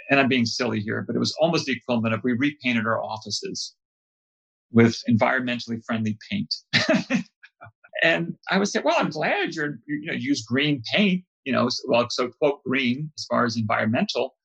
[0.08, 3.02] and I'm being silly here, but it was almost the equivalent of we repainted our
[3.02, 3.74] offices
[4.72, 6.54] with environmentally friendly paint.
[8.02, 11.68] and I would say, well, I'm glad you're, you know, use green paint, you know,
[11.86, 14.36] well, so quote green as far as environmental,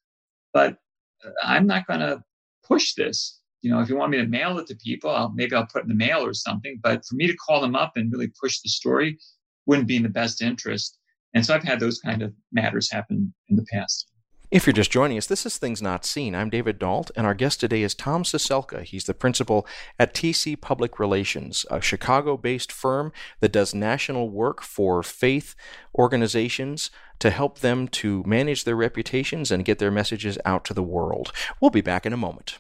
[0.54, 0.78] but
[1.26, 2.24] uh, I'm not going to
[2.66, 3.40] push this.
[3.62, 5.80] You know, if you want me to mail it to people, I'll, maybe I'll put
[5.80, 6.80] it in the mail or something.
[6.82, 9.18] But for me to call them up and really push the story,
[9.66, 10.98] wouldn't be in the best interest.
[11.34, 14.12] And so I've had those kind of matters happen in the past.
[14.54, 16.36] If you're just joining us, this is Things Not Seen.
[16.36, 18.84] I'm David Dault, and our guest today is Tom Ciesielka.
[18.84, 19.66] He's the principal
[19.98, 25.56] at TC Public Relations, a Chicago based firm that does national work for faith
[25.98, 30.84] organizations to help them to manage their reputations and get their messages out to the
[30.84, 31.32] world.
[31.60, 32.60] We'll be back in a moment.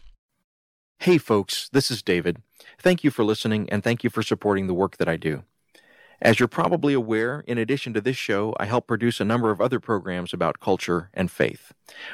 [0.97, 2.41] Hey, folks, this is David.
[2.81, 5.43] Thank you for listening, and thank you for supporting the work that I do.
[6.23, 9.59] As you're probably aware, in addition to this show, I help produce a number of
[9.59, 11.73] other programs about culture and faith.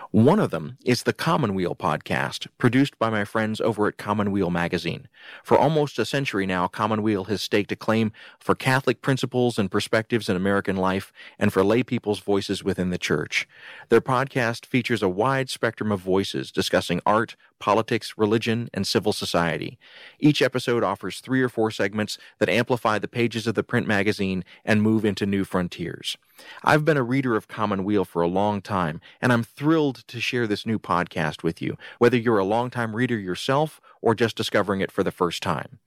[0.09, 5.07] One of them is the Commonweal podcast, produced by my friends over at Commonweal Magazine.
[5.43, 10.27] For almost a century now, Commonweal has staked a claim for Catholic principles and perspectives
[10.27, 13.47] in American life and for lay people's voices within the church.
[13.89, 19.77] Their podcast features a wide spectrum of voices discussing art, politics, religion, and civil society.
[20.19, 24.43] Each episode offers three or four segments that amplify the pages of the print magazine
[24.65, 26.17] and move into new frontiers.
[26.63, 30.47] I've been a reader of Commonweal for a long time, and I'm thrilled to share
[30.47, 34.91] this new podcast with you, whether you're a longtime reader yourself or just discovering it
[34.91, 35.79] for the first time.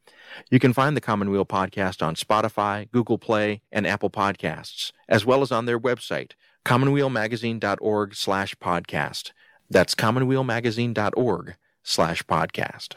[0.51, 5.43] You can find the Commonweal podcast on Spotify, Google Play, and Apple Podcasts, as well
[5.43, 6.33] as on their website,
[6.65, 9.33] commonwealmagazine.org slash podcast.
[9.71, 12.95] That's commonwealmagazine.org slash podcast.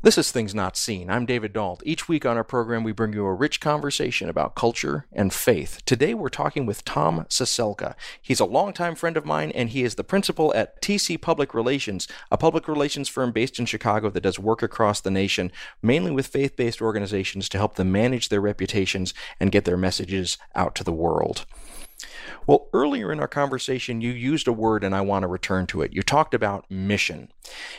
[0.00, 1.10] This is Things Not Seen.
[1.10, 1.82] I'm David Dault.
[1.84, 5.80] Each week on our program, we bring you a rich conversation about culture and faith.
[5.84, 7.96] Today, we're talking with Tom Ciesielka.
[8.22, 12.06] He's a longtime friend of mine, and he is the principal at TC Public Relations,
[12.30, 15.50] a public relations firm based in Chicago that does work across the nation,
[15.82, 20.38] mainly with faith based organizations to help them manage their reputations and get their messages
[20.54, 21.44] out to the world.
[22.48, 25.82] Well, earlier in our conversation, you used a word and I want to return to
[25.82, 25.92] it.
[25.92, 27.30] You talked about mission.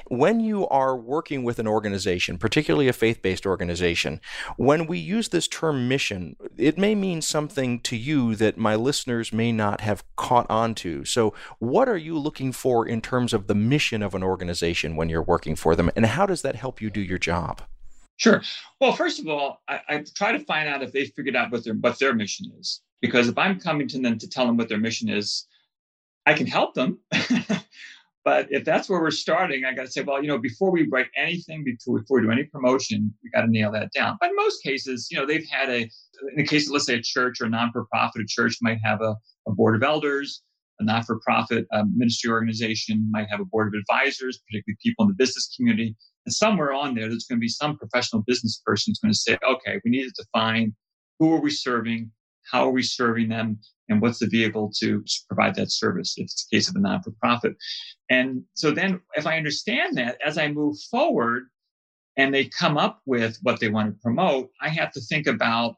[0.09, 4.21] When you are working with an organization, particularly a faith based organization,
[4.57, 9.33] when we use this term mission, it may mean something to you that my listeners
[9.33, 11.03] may not have caught on to.
[11.03, 15.09] So, what are you looking for in terms of the mission of an organization when
[15.09, 17.63] you're working for them, and how does that help you do your job?
[18.17, 18.43] Sure.
[18.79, 21.63] Well, first of all, I, I try to find out if they figured out what
[21.63, 22.81] their what their mission is.
[23.01, 25.47] Because if I'm coming to them to tell them what their mission is,
[26.25, 26.99] I can help them.
[28.25, 30.87] but if that's where we're starting, I got to say, well, you know, before we
[30.91, 34.17] write anything, before, before we do any promotion, we got to nail that down.
[34.19, 36.95] But in most cases, you know, they've had a, in the case of, let's say,
[36.95, 39.15] a church or a non-for-profit, a church might have a,
[39.47, 40.43] a board of elders,
[40.79, 45.15] a not-for-profit um, ministry organization might have a board of advisors, particularly people in the
[45.15, 45.95] business community.
[46.25, 49.17] And somewhere on there, there's going to be some professional business person who's going to
[49.17, 50.75] say, okay, we need to define
[51.19, 52.11] who are we serving?
[52.51, 53.59] How are we serving them?
[53.89, 57.01] And what's the vehicle to provide that service if it's a case of a non
[57.01, 57.53] for profit?
[58.09, 61.47] And so then, if I understand that, as I move forward
[62.17, 65.75] and they come up with what they want to promote, I have to think about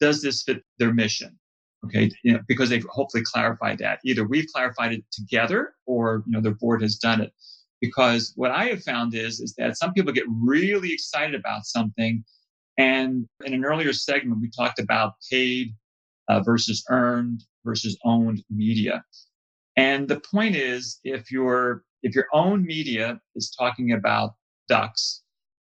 [0.00, 1.38] does this fit their mission?
[1.84, 4.00] Okay, you know, because they've hopefully clarified that.
[4.04, 7.32] Either we've clarified it together or you know their board has done it.
[7.80, 12.24] Because what I have found is is that some people get really excited about something.
[12.76, 15.74] And in an earlier segment, we talked about paid
[16.30, 19.04] uh, versus earned versus owned media.
[19.76, 24.34] And the point is, if your if your own media is talking about
[24.68, 25.22] ducks,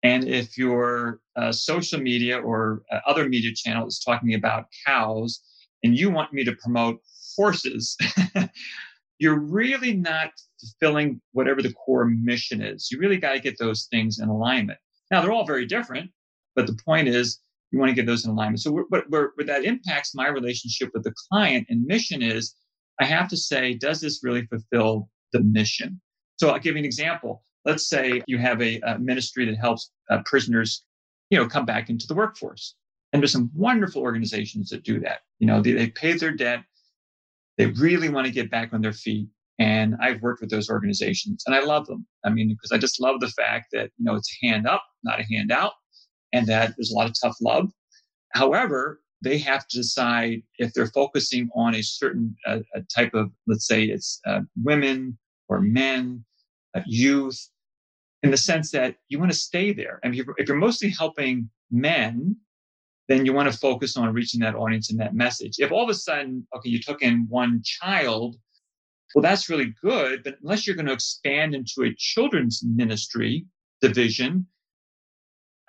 [0.04, 5.42] and if your uh, social media or uh, other media channel is talking about cows,
[5.84, 7.00] and you want me to promote
[7.36, 7.98] horses,
[9.20, 12.90] you're really not fulfilling whatever the core mission is.
[12.92, 14.80] You really got to get those things in alignment.
[15.12, 16.12] Now, they're all very different,
[16.56, 17.40] but the point is
[17.72, 18.62] you want to get those in alignment.
[18.62, 22.56] So, what, where, that impacts my relationship with the client and mission is
[23.00, 26.00] I have to say, does this really fulfill the mission?
[26.38, 27.44] So, I'll give you an example.
[27.66, 30.84] Let's say you have a, a ministry that helps uh, prisoners,
[31.30, 32.76] you know, come back into the workforce.
[33.14, 35.20] And there's some wonderful organizations that do that.
[35.40, 36.64] You know, they, they paid their debt.
[37.58, 39.28] They really want to get back on their feet.
[39.60, 42.08] And I've worked with those organizations and I love them.
[42.26, 44.84] I mean, because I just love the fact that, you know, it's a hand up,
[45.04, 45.74] not a handout,
[46.34, 47.72] and that there's a lot of tough love.
[48.34, 53.32] However, they have to decide if they're focusing on a certain uh, a type of,
[53.48, 55.18] let's say it's uh, women
[55.48, 56.24] or men,
[56.76, 57.50] uh, youth,
[58.24, 60.00] in the sense that you want to stay there.
[60.04, 62.36] I mean, if you're mostly helping men,
[63.08, 65.56] then you want to focus on reaching that audience and that message.
[65.60, 68.38] If all of a sudden, okay, you took in one child,
[69.14, 70.24] well, that's really good.
[70.24, 73.46] But unless you're going to expand into a children's ministry
[73.82, 74.48] division,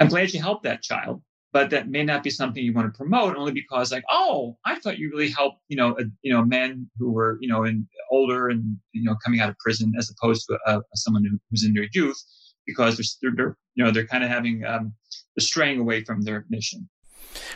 [0.02, 1.22] I'm glad you helped that child,
[1.52, 4.78] but that may not be something you want to promote only because like, oh, I
[4.78, 7.86] thought you really helped, you know, a, you know, men who were, you know, in
[8.10, 11.74] older and, you know, coming out of prison as opposed to a, someone who's in
[11.74, 12.20] their youth
[12.66, 14.94] because they're, they're, you know, they're kind of having, um,
[15.38, 16.88] straying away from their mission.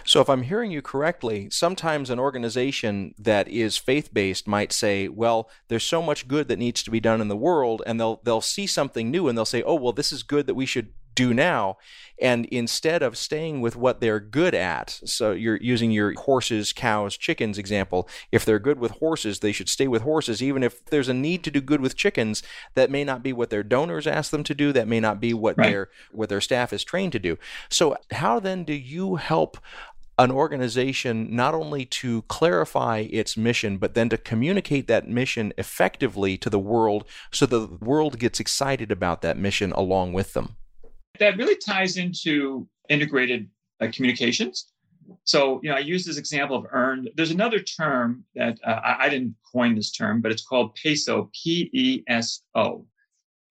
[0.04, 5.08] So, if I'm hearing you correctly, sometimes an organization that is faith based might say,
[5.08, 8.20] "Well, there's so much good that needs to be done in the world," and they'll
[8.24, 10.94] they'll see something new and they'll say, "Oh, well, this is good that we should
[11.16, 11.78] do now."
[12.18, 17.16] And instead of staying with what they're good at, so you're using your horses, cows,
[17.16, 18.08] chickens example.
[18.32, 21.44] If they're good with horses, they should stay with horses, even if there's a need
[21.44, 22.42] to do good with chickens.
[22.74, 24.72] That may not be what their donors ask them to do.
[24.72, 25.70] That may not be what right.
[25.70, 27.38] their what their staff is trained to do.
[27.68, 29.58] So, how then do you help
[30.18, 36.38] an organization not only to clarify its mission, but then to communicate that mission effectively
[36.38, 40.56] to the world so the world gets excited about that mission along with them.
[41.18, 43.48] That really ties into integrated
[43.80, 44.72] uh, communications.
[45.24, 47.10] So, you know, I use this example of earned.
[47.16, 51.30] There's another term that uh, I, I didn't coin this term, but it's called PESO,
[51.32, 52.86] P E S O.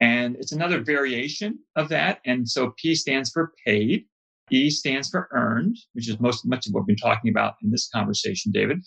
[0.02, 2.20] And it's another variation of that.
[2.26, 4.06] And so P stands for paid.
[4.52, 7.72] E stands for earned, which is most much of what we've been talking about in
[7.72, 8.80] this conversation, David.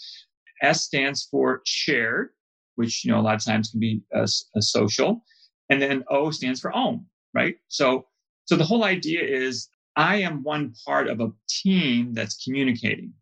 [0.62, 2.30] S stands for shared,
[2.76, 5.24] which you know a lot of times can be a, a social,
[5.68, 7.56] and then O stands for own, right?
[7.68, 8.06] So,
[8.48, 13.12] so the whole idea is I am one part of a team that's communicating.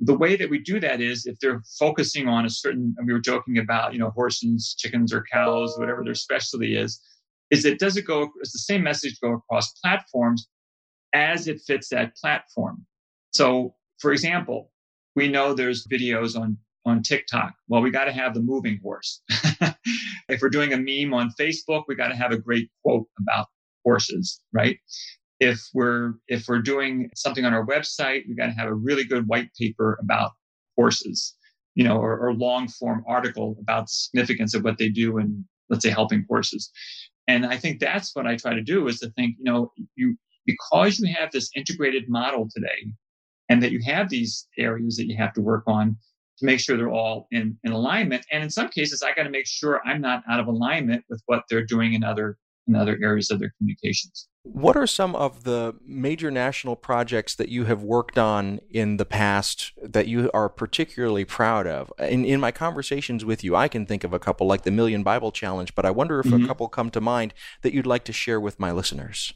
[0.00, 3.14] The way that we do that is if they're focusing on a certain, and we
[3.14, 7.00] were joking about, you know, horses, chickens, or cows, whatever their specialty is,
[7.50, 10.48] is it does it go, does the same message go across platforms,
[11.14, 12.84] as it fits that platform.
[13.30, 14.70] So, for example,
[15.16, 17.54] we know there's videos on on TikTok.
[17.68, 19.22] Well, we got to have the moving horse.
[20.28, 23.46] if we're doing a meme on Facebook, we got to have a great quote about
[23.84, 24.78] horses, right?
[25.40, 29.04] If we're if we're doing something on our website, we got to have a really
[29.04, 30.32] good white paper about
[30.76, 31.34] horses,
[31.74, 35.44] you know, or, or long form article about the significance of what they do in,
[35.68, 36.70] let's say, helping horses.
[37.26, 40.16] And I think that's what I try to do is to think, you know, you
[40.46, 42.92] because you have this integrated model today
[43.48, 45.96] and that you have these areas that you have to work on
[46.38, 48.26] to make sure they're all in, in alignment.
[48.30, 51.22] And in some cases, I got to make sure I'm not out of alignment with
[51.26, 52.36] what they're doing in other
[52.66, 54.28] in other areas of their communications.
[54.42, 59.06] What are some of the major national projects that you have worked on in the
[59.06, 61.92] past that you are particularly proud of?
[61.98, 65.02] In, in my conversations with you, I can think of a couple like the Million
[65.02, 66.44] Bible Challenge, but I wonder if mm-hmm.
[66.44, 69.32] a couple come to mind that you'd like to share with my listeners.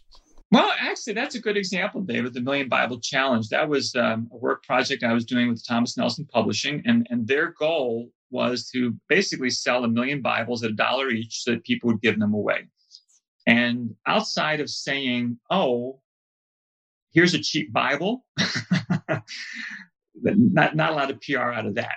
[0.51, 2.33] Well, actually, that's a good example, David.
[2.33, 3.49] The Million Bible Challenge.
[3.49, 7.27] That was um, a work project I was doing with Thomas Nelson Publishing, and and
[7.27, 11.65] their goal was to basically sell a million Bibles at a dollar each, so that
[11.65, 12.67] people would give them away.
[13.49, 16.01] And outside of saying, "Oh,
[17.13, 18.27] here's a cheap Bible,"
[20.23, 21.95] not not a lot of PR out of that.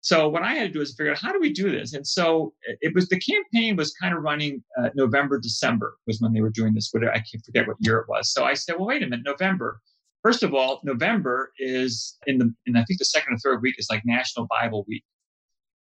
[0.00, 2.04] So what I had to do is figure out how do we do this, and
[2.04, 6.40] so it was the campaign was kind of running uh, November December was when they
[6.40, 6.88] were doing this.
[6.90, 8.32] Whatever I can't forget what year it was.
[8.32, 9.80] So I said, well, wait a minute, November.
[10.24, 13.76] First of all, November is in the in I think the second or third week
[13.78, 15.04] is like National Bible Week,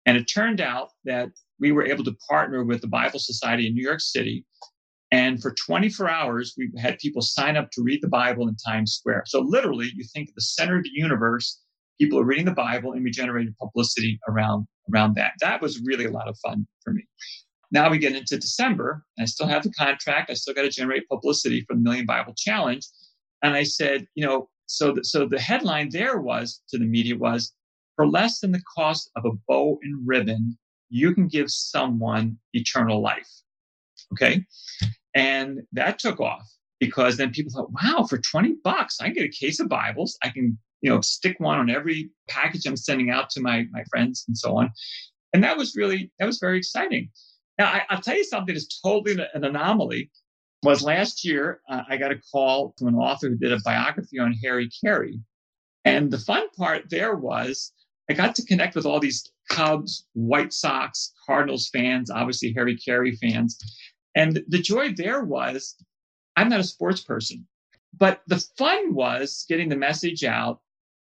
[0.06, 1.28] and it turned out that
[1.60, 4.46] we were able to partner with the Bible Society in New York City.
[5.12, 8.94] And for 24 hours, we had people sign up to read the Bible in Times
[8.94, 9.24] Square.
[9.26, 11.60] So literally, you think the center of the universe
[12.00, 15.34] people are reading the Bible, and we generated publicity around around that.
[15.40, 17.04] That was really a lot of fun for me.
[17.70, 19.04] Now we get into December.
[19.20, 20.30] I still have the contract.
[20.30, 22.84] I still got to generate publicity for the Million Bible Challenge.
[23.42, 27.16] And I said, you know, so the, so the headline there was to the media
[27.16, 27.52] was
[27.96, 30.56] for less than the cost of a bow and ribbon,
[30.88, 33.28] you can give someone eternal life.
[34.12, 34.44] Okay.
[35.14, 36.48] And that took off
[36.80, 40.18] because then people thought, wow, for 20 bucks, I can get a case of Bibles.
[40.22, 43.84] I can, you know, stick one on every package I'm sending out to my, my
[43.84, 44.70] friends and so on.
[45.32, 47.10] And that was really, that was very exciting.
[47.58, 50.10] Now, I, will tell you something that's totally an anomaly
[50.62, 54.18] was last year, uh, I got a call from an author who did a biography
[54.18, 55.18] on Harry Caray.
[55.84, 57.72] And the fun part there was
[58.10, 63.16] I got to connect with all these Cubs, White Sox, Cardinals fans, obviously Harry Caray
[63.16, 63.58] fans.
[64.14, 65.76] And the joy there was
[66.36, 67.46] I'm not a sports person,
[67.98, 70.60] but the fun was getting the message out,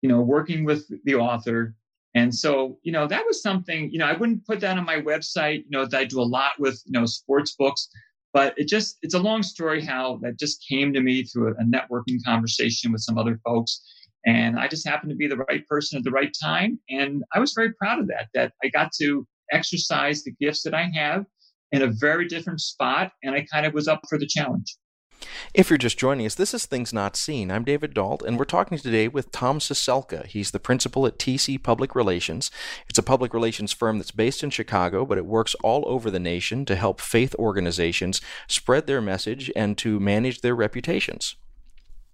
[0.01, 1.75] you know, working with the author.
[2.15, 5.01] And so, you know, that was something, you know, I wouldn't put that on my
[5.01, 7.89] website, you know, that I do a lot with, you know, sports books,
[8.33, 11.63] but it just, it's a long story how that just came to me through a,
[11.63, 13.81] networking conversation with some other folks.
[14.25, 16.79] And I just happened to be the right person at the right time.
[16.89, 20.73] And I was very proud of that, that I got to exercise the gifts that
[20.73, 21.25] I have
[21.71, 23.11] in a very different spot.
[23.23, 24.75] And I kind of was up for the challenge.
[25.53, 27.51] If you're just joining us, this is Things Not Seen.
[27.51, 30.25] I'm David Dault, and we're talking today with Tom Ciesielka.
[30.25, 32.51] He's the principal at TC Public Relations.
[32.87, 36.19] It's a public relations firm that's based in Chicago, but it works all over the
[36.19, 41.35] nation to help faith organizations spread their message and to manage their reputations.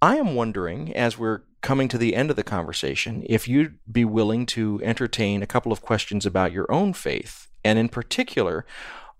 [0.02, 4.04] I am wondering, as we're coming to the end of the conversation, if you'd be
[4.04, 8.66] willing to entertain a couple of questions about your own faith, and in particular,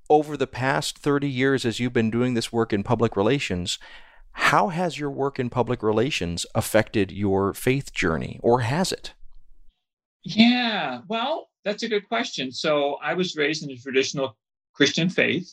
[0.08, 3.78] over the past 30 years as you've been doing this work in public relations,
[4.32, 9.14] how has your work in public relations affected your faith journey, or has it?
[10.22, 12.52] Yeah, well, that's a good question.
[12.52, 14.36] So I was raised in a traditional
[14.74, 15.50] Christian faith.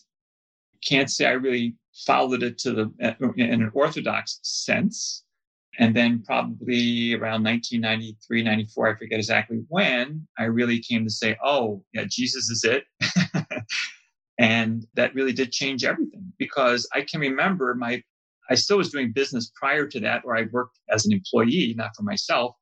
[0.85, 1.75] Can't say I really
[2.05, 5.23] followed it to the eh, in an orthodox sense.
[5.79, 11.35] And then probably around 1993, 94, I forget exactly when, I really came to say,
[11.43, 12.83] oh, yeah, Jesus is it.
[14.39, 18.01] And that really did change everything because I can remember my,
[18.49, 21.91] I still was doing business prior to that, where I worked as an employee, not
[21.95, 22.55] for myself.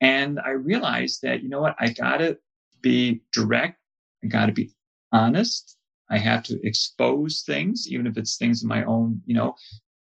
[0.00, 2.36] And I realized that, you know what, I got to
[2.82, 3.78] be direct.
[4.24, 4.70] I got to be
[5.12, 5.76] honest.
[6.10, 9.54] I have to expose things, even if it's things in my own, you know.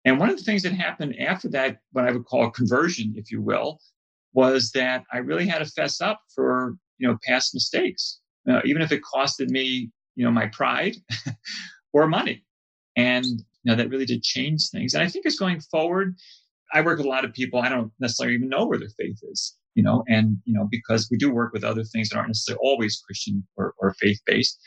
[0.05, 3.31] And one of the things that happened after that, what I would call conversion, if
[3.31, 3.81] you will,
[4.33, 8.21] was that I really had to fess up for, you know, past mistakes.
[8.49, 10.97] Uh, even if it costed me you know, my pride
[11.93, 12.45] or money.
[12.97, 14.93] And, you know, that really did change things.
[14.93, 16.17] And I think as going forward,
[16.75, 17.61] I work with a lot of people.
[17.61, 21.09] I don't necessarily even know where their faith is, you know, and, you know, because
[21.09, 24.59] we do work with other things that aren't necessarily always Christian or, or faith based.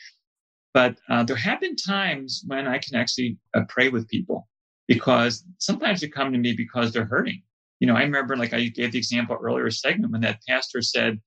[0.73, 4.47] But uh, there have been times when I can actually uh, pray with people
[4.87, 7.43] because sometimes they come to me because they're hurting.
[7.81, 11.19] You know, I remember, like I gave the example earlier segment when that pastor said,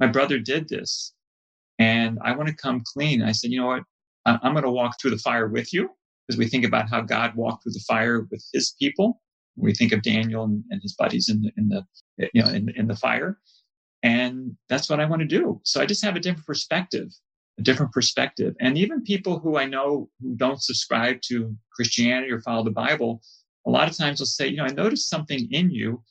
[0.00, 1.14] My brother did this
[1.78, 3.22] and I want to come clean.
[3.22, 3.82] I said, you know what?
[4.26, 5.88] I'm going to walk through the fire with you
[6.26, 9.22] because we think about how God walked through the fire with his people.
[9.56, 11.86] We think of Daniel and, and his buddies in the, in the,
[12.34, 13.38] you know, in, in the fire.
[14.02, 15.60] And that's what I want to do.
[15.64, 17.08] So I just have a different perspective,
[17.58, 18.54] a different perspective.
[18.60, 23.22] And even people who I know who don't subscribe to Christianity or follow the Bible,
[23.66, 26.02] a lot of times will say, you know, I noticed something in you.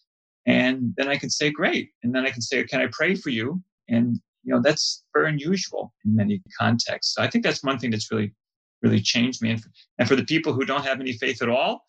[0.46, 1.92] And then I can say, great.
[2.04, 3.62] And then I can say, can I pray for you?
[3.90, 7.16] And you know, that's very unusual in many contexts.
[7.16, 8.34] So I think that's one thing that's really,
[8.82, 9.52] really changed me.
[9.52, 9.70] And for,
[10.00, 11.84] and for the people who don't have any faith at all,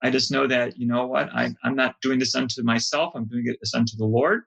[0.00, 3.14] I just know that, you know what, I, I'm not doing this unto myself.
[3.16, 4.42] I'm doing it this unto the Lord.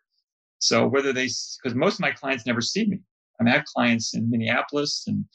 [0.60, 3.02] So whether they, because most of my clients never see me.
[3.38, 5.26] I, mean, I have clients in Minneapolis and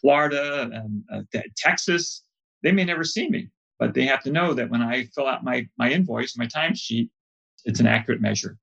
[0.00, 2.22] Florida and uh, Texas.
[2.62, 3.48] They may never see me,
[3.80, 7.10] but they have to know that when I fill out my, my invoice, my timesheet,
[7.64, 8.56] it's an accurate measure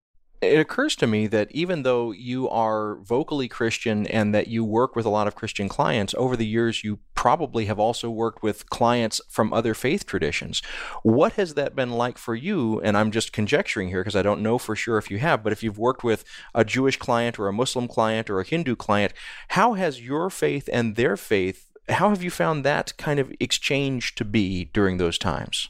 [0.44, 4.96] it occurs to me that even though you are vocally Christian and that you work
[4.96, 8.70] with a lot of Christian clients, over the years you probably have also worked with
[8.70, 10.62] clients from other faith traditions.
[11.04, 12.82] What has that been like for you?
[12.82, 15.54] And I'm just conjecturing here because I don't know for sure if you have, but
[15.54, 19.14] if you've worked with a Jewish client or a Muslim client or a Hindu client,
[19.50, 24.16] how has your faith and their faith, how have you found that kind of exchange
[24.16, 25.70] to be during those times?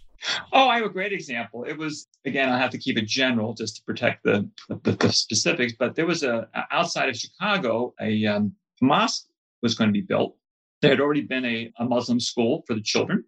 [0.51, 1.63] Oh, I have a great example.
[1.63, 5.11] It was again, I have to keep it general just to protect the the, the
[5.11, 5.73] specifics.
[5.77, 9.25] But there was a outside of Chicago, a um, mosque
[9.61, 10.35] was going to be built.
[10.81, 13.23] There had already been a, a Muslim school for the children.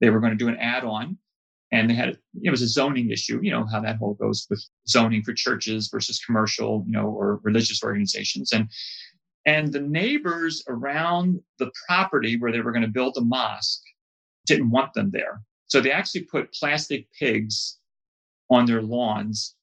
[0.00, 1.18] They were going to do an add-on,
[1.72, 3.40] and they had it was a zoning issue.
[3.42, 7.40] You know how that whole goes with zoning for churches versus commercial, you know, or
[7.42, 8.68] religious organizations, and
[9.46, 13.82] and the neighbors around the property where they were going to build the mosque
[14.46, 17.78] didn't want them there so they actually put plastic pigs
[18.50, 19.54] on their lawns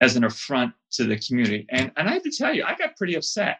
[0.00, 1.66] as an affront to the community.
[1.70, 3.58] And, and I have to tell you, I got pretty upset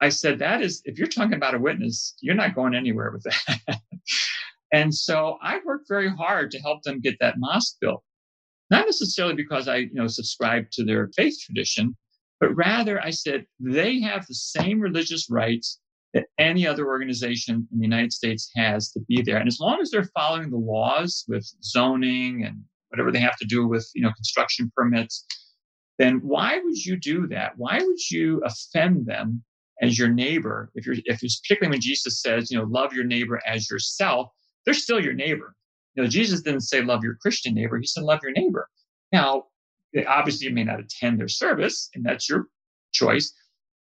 [0.00, 3.22] I said, that is, if you're talking about a witness, you're not going anywhere with
[3.22, 3.80] that.
[4.72, 8.02] and so I worked very hard to help them get that mosque built.
[8.70, 11.96] Not necessarily because I, you know, subscribe to their faith tradition,
[12.40, 15.80] but rather I said they have the same religious rights
[16.14, 19.36] that any other organization in the United States has to be there.
[19.36, 23.46] And as long as they're following the laws with zoning and whatever they have to
[23.46, 25.26] do with, you know, construction permits,
[25.98, 27.52] then why would you do that?
[27.56, 29.42] Why would you offend them
[29.82, 30.70] as your neighbor?
[30.74, 34.28] If you're, if it's particularly when Jesus says, you know, love your neighbor as yourself,
[34.64, 35.54] they're still your neighbor.
[35.94, 37.78] You know, Jesus didn't say love your Christian neighbor.
[37.78, 38.68] He said love your neighbor.
[39.12, 39.44] Now,
[40.08, 42.46] obviously you may not attend their service and that's your
[42.92, 43.32] choice.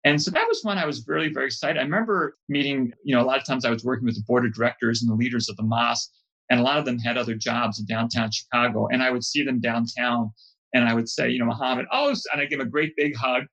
[0.05, 1.77] And so that was when I was really, very excited.
[1.77, 4.45] I remember meeting, you know, a lot of times I was working with the board
[4.45, 6.09] of directors and the leaders of the mosque,
[6.49, 8.87] and a lot of them had other jobs in downtown Chicago.
[8.91, 10.31] And I would see them downtown
[10.73, 13.15] and I would say, you know, Muhammad, oh, and I give him a great big
[13.15, 13.43] hug,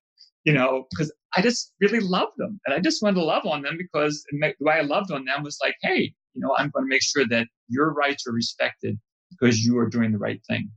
[0.44, 2.61] you know, because I just really loved them.
[2.66, 5.42] And I just wanted to love on them because the way I loved on them
[5.42, 8.99] was like, hey, you know, I'm going to make sure that your rights are respected
[9.30, 10.70] because you are doing the right thing.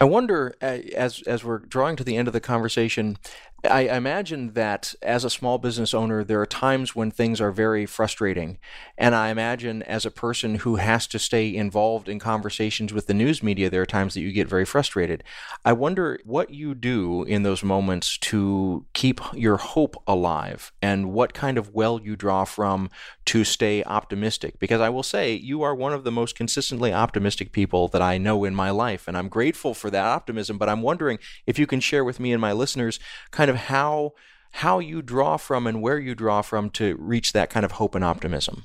[0.00, 3.18] I wonder, uh, as as we're drawing to the end of the conversation,
[3.64, 7.86] I imagine that as a small business owner, there are times when things are very
[7.86, 8.58] frustrating.
[8.96, 13.14] And I imagine as a person who has to stay involved in conversations with the
[13.14, 15.24] news media, there are times that you get very frustrated.
[15.64, 21.34] I wonder what you do in those moments to keep your hope alive and what
[21.34, 22.88] kind of well you draw from
[23.24, 24.60] to stay optimistic.
[24.60, 28.18] Because I will say, you are one of the most consistently optimistic people that I
[28.18, 29.08] know in my life.
[29.08, 30.58] And I'm grateful for that optimism.
[30.58, 33.00] But I'm wondering if you can share with me and my listeners
[33.32, 34.12] kind kind of how
[34.52, 37.94] how you draw from and where you draw from to reach that kind of hope
[37.94, 38.64] and optimism.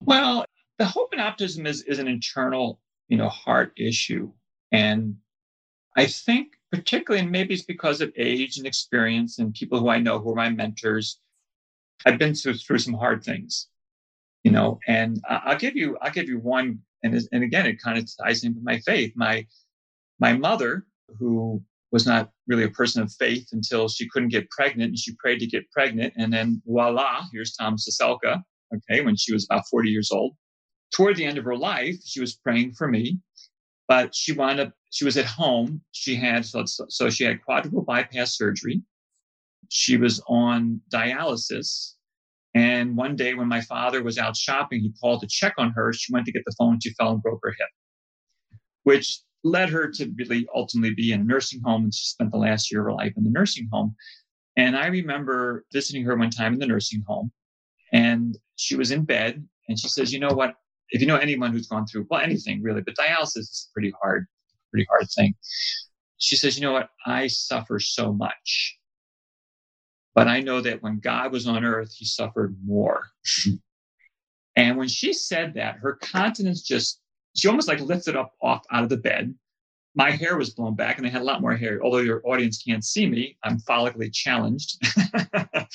[0.00, 0.44] Well,
[0.78, 4.30] the hope and optimism is, is an internal, you know, heart issue.
[4.70, 5.16] And
[5.96, 9.98] I think particularly, and maybe it's because of age and experience and people who I
[9.98, 11.20] know who are my mentors,
[12.06, 13.66] I've been through, through some hard things,
[14.44, 16.78] you know, and I'll give you, I'll give you one.
[17.02, 19.12] And, and again, it kind of ties into my faith.
[19.16, 19.46] My,
[20.20, 20.86] my mother,
[21.18, 25.14] who was not really a person of faith until she couldn't get pregnant and she
[25.16, 26.12] prayed to get pregnant.
[26.16, 28.42] And then voila, here's Tom Ciesielka,
[28.74, 30.34] okay, when she was about 40 years old.
[30.94, 33.18] Toward the end of her life, she was praying for me,
[33.88, 35.82] but she wound up, she was at home.
[35.92, 38.82] She had, so, so she had quadruple bypass surgery.
[39.70, 41.94] She was on dialysis.
[42.54, 45.92] And one day when my father was out shopping, he called to check on her.
[45.92, 46.78] She went to get the phone.
[46.82, 47.68] She fell and broke her hip,
[48.84, 51.84] which led her to really ultimately be in a nursing home.
[51.84, 53.94] And she spent the last year of her life in the nursing home.
[54.56, 57.30] And I remember visiting her one time in the nursing home
[57.92, 60.54] and she was in bed and she says, you know what?
[60.90, 64.26] If you know anyone who's gone through, well, anything really, but dialysis is pretty hard,
[64.70, 65.34] pretty hard thing.
[66.16, 66.88] She says, you know what?
[67.06, 68.78] I suffer so much.
[70.14, 73.04] But I know that when God was on earth, he suffered more.
[74.56, 77.00] and when she said that, her countenance just
[77.36, 79.34] she almost like lifted up off out of the bed.
[79.94, 81.82] My hair was blown back and I had a lot more hair.
[81.82, 84.78] Although your audience can't see me, I'm follically challenged.
[85.32, 85.68] but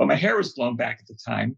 [0.00, 1.56] my hair was blown back at the time.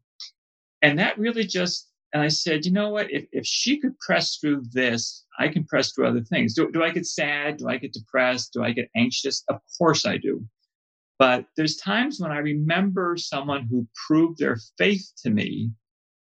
[0.81, 3.11] And that really just, and I said, you know what?
[3.11, 6.55] If, if she could press through this, I can press through other things.
[6.55, 7.59] Do, do I get sad?
[7.59, 8.53] Do I get depressed?
[8.55, 9.45] Do I get anxious?
[9.49, 10.45] Of course I do.
[11.19, 15.73] But there's times when I remember someone who proved their faith to me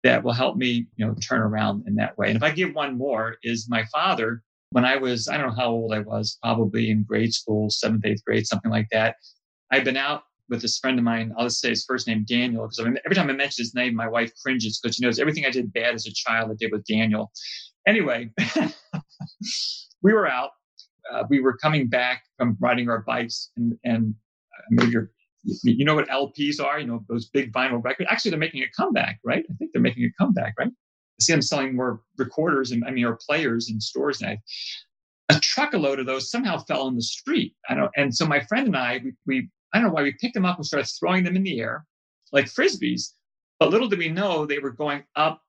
[0.05, 2.27] that will help me, you know, turn around in that way.
[2.27, 5.55] And if I give one more, is my father, when I was, I don't know
[5.55, 9.15] how old I was, probably in grade school, seventh, eighth grade, something like that.
[9.71, 11.33] I've been out with this friend of mine.
[11.35, 14.07] I'll just say his first name, Daniel, because every time I mention his name, my
[14.07, 16.85] wife cringes because she knows everything I did bad as a child I did with
[16.85, 17.31] Daniel.
[17.87, 18.29] Anyway,
[20.03, 20.51] we were out.
[21.11, 24.13] Uh, we were coming back from riding our bikes, and, and
[24.69, 25.09] maybe you're
[25.63, 26.79] you know what LPs are?
[26.79, 28.09] You know, those big vinyl records.
[28.11, 29.45] Actually, they're making a comeback, right?
[29.49, 30.69] I think they're making a comeback, right?
[30.69, 34.35] I see them selling more recorders and I mean, or players in stores now.
[35.29, 37.55] A truckload of those somehow fell on the street.
[37.69, 40.13] I don't, and so my friend and I, we, we, I don't know why we
[40.19, 41.85] picked them up and started throwing them in the air
[42.31, 43.13] like frisbees.
[43.59, 45.41] But little did we know they were going up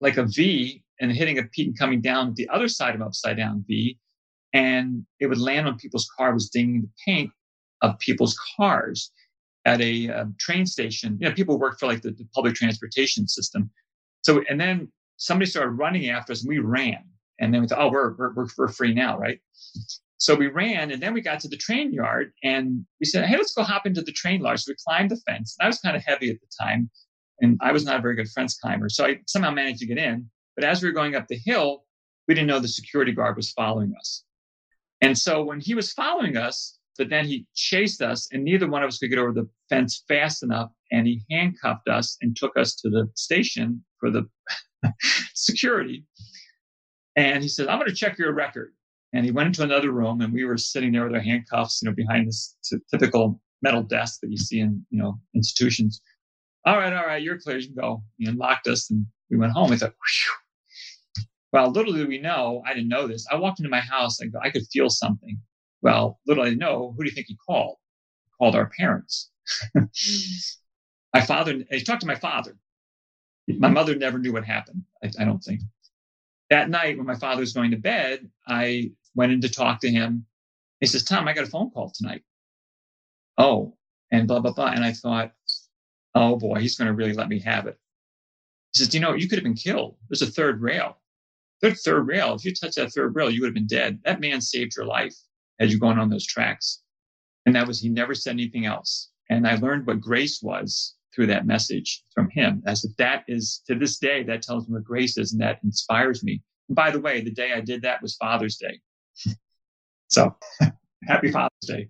[0.00, 3.36] like a V and hitting a peak and coming down the other side of upside
[3.36, 3.98] down V.
[4.52, 7.30] And it would land on people's car, was dinging the paint
[7.82, 9.10] of people's cars
[9.64, 11.18] at a um, train station.
[11.20, 13.70] You know, people work for like the, the, public transportation system.
[14.22, 17.04] So, and then somebody started running after us and we ran.
[17.40, 19.40] And then we thought, oh, we're, we're, we're free now, right?
[20.18, 23.36] So we ran and then we got to the train yard and we said, hey,
[23.36, 24.60] let's go hop into the train yard.
[24.60, 25.56] So we climbed the fence.
[25.58, 26.90] And I was kind of heavy at the time
[27.40, 28.88] and I was not a very good fence climber.
[28.88, 30.30] So I somehow managed to get in.
[30.54, 31.84] But as we were going up the hill,
[32.28, 34.24] we didn't know the security guard was following us.
[35.00, 38.82] And so when he was following us, But then he chased us, and neither one
[38.82, 40.70] of us could get over the fence fast enough.
[40.92, 44.28] And he handcuffed us and took us to the station for the
[45.34, 46.04] security.
[47.16, 48.72] And he said, I'm going to check your record.
[49.12, 51.88] And he went into another room, and we were sitting there with our handcuffs, you
[51.88, 52.56] know, behind this
[52.90, 56.00] typical metal desk that you see in, you know, institutions.
[56.66, 57.58] All right, all right, you're clear.
[57.58, 58.02] You can go.
[58.18, 59.70] He unlocked us, and we went home.
[59.70, 61.24] We thought, Whew.
[61.52, 63.26] well, little did we know, I didn't know this.
[63.30, 64.18] I walked into my house.
[64.18, 65.38] Go, I could feel something.
[65.84, 67.76] Well, little I know, who do you think he called?
[68.24, 69.30] He called our parents.
[71.14, 72.56] my father, he talked to my father.
[73.46, 73.74] My mm-hmm.
[73.74, 75.60] mother never knew what happened, I, I don't think.
[76.48, 79.90] That night, when my father was going to bed, I went in to talk to
[79.90, 80.24] him.
[80.80, 82.22] He says, Tom, I got a phone call tonight.
[83.36, 83.76] Oh,
[84.10, 84.68] and blah, blah, blah.
[84.68, 85.32] And I thought,
[86.14, 87.78] oh boy, he's going to really let me have it.
[88.72, 89.96] He says, you know, you could have been killed.
[90.08, 90.96] There's a third rail.
[91.60, 92.34] Third, third rail.
[92.34, 94.00] If you touched that third rail, you would have been dead.
[94.04, 95.14] That man saved your life
[95.60, 96.82] as you're going on those tracks.
[97.46, 99.10] And that was, he never said anything else.
[99.30, 102.62] And I learned what grace was through that message from him.
[102.66, 105.60] As if that is, to this day, that tells me what grace is and that
[105.62, 106.42] inspires me.
[106.68, 108.80] And by the way, the day I did that was Father's Day.
[110.08, 110.34] so
[111.06, 111.88] happy Father's Day.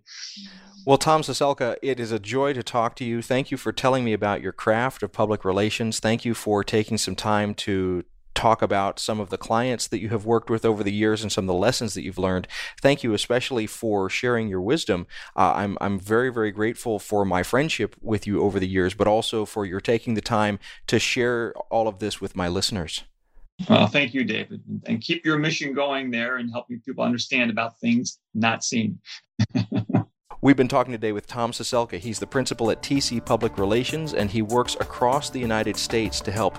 [0.86, 3.22] Well, Tom Ciesielka, it is a joy to talk to you.
[3.22, 5.98] Thank you for telling me about your craft of public relations.
[5.98, 8.04] Thank you for taking some time to
[8.34, 11.30] talk about some of the clients that you have worked with over the years and
[11.30, 12.48] some of the lessons that you've learned.
[12.80, 15.06] Thank you especially for sharing your wisdom.
[15.36, 19.06] Uh, I'm, I'm very, very grateful for my friendship with you over the years, but
[19.06, 23.04] also for your taking the time to share all of this with my listeners.
[23.68, 24.62] Well, thank you, David.
[24.86, 28.98] And keep your mission going there and helping people understand about things not seen.
[30.40, 31.98] We've been talking today with Tom Ciesielka.
[31.98, 36.32] He's the principal at TC Public Relations, and he works across the United States to
[36.32, 36.58] help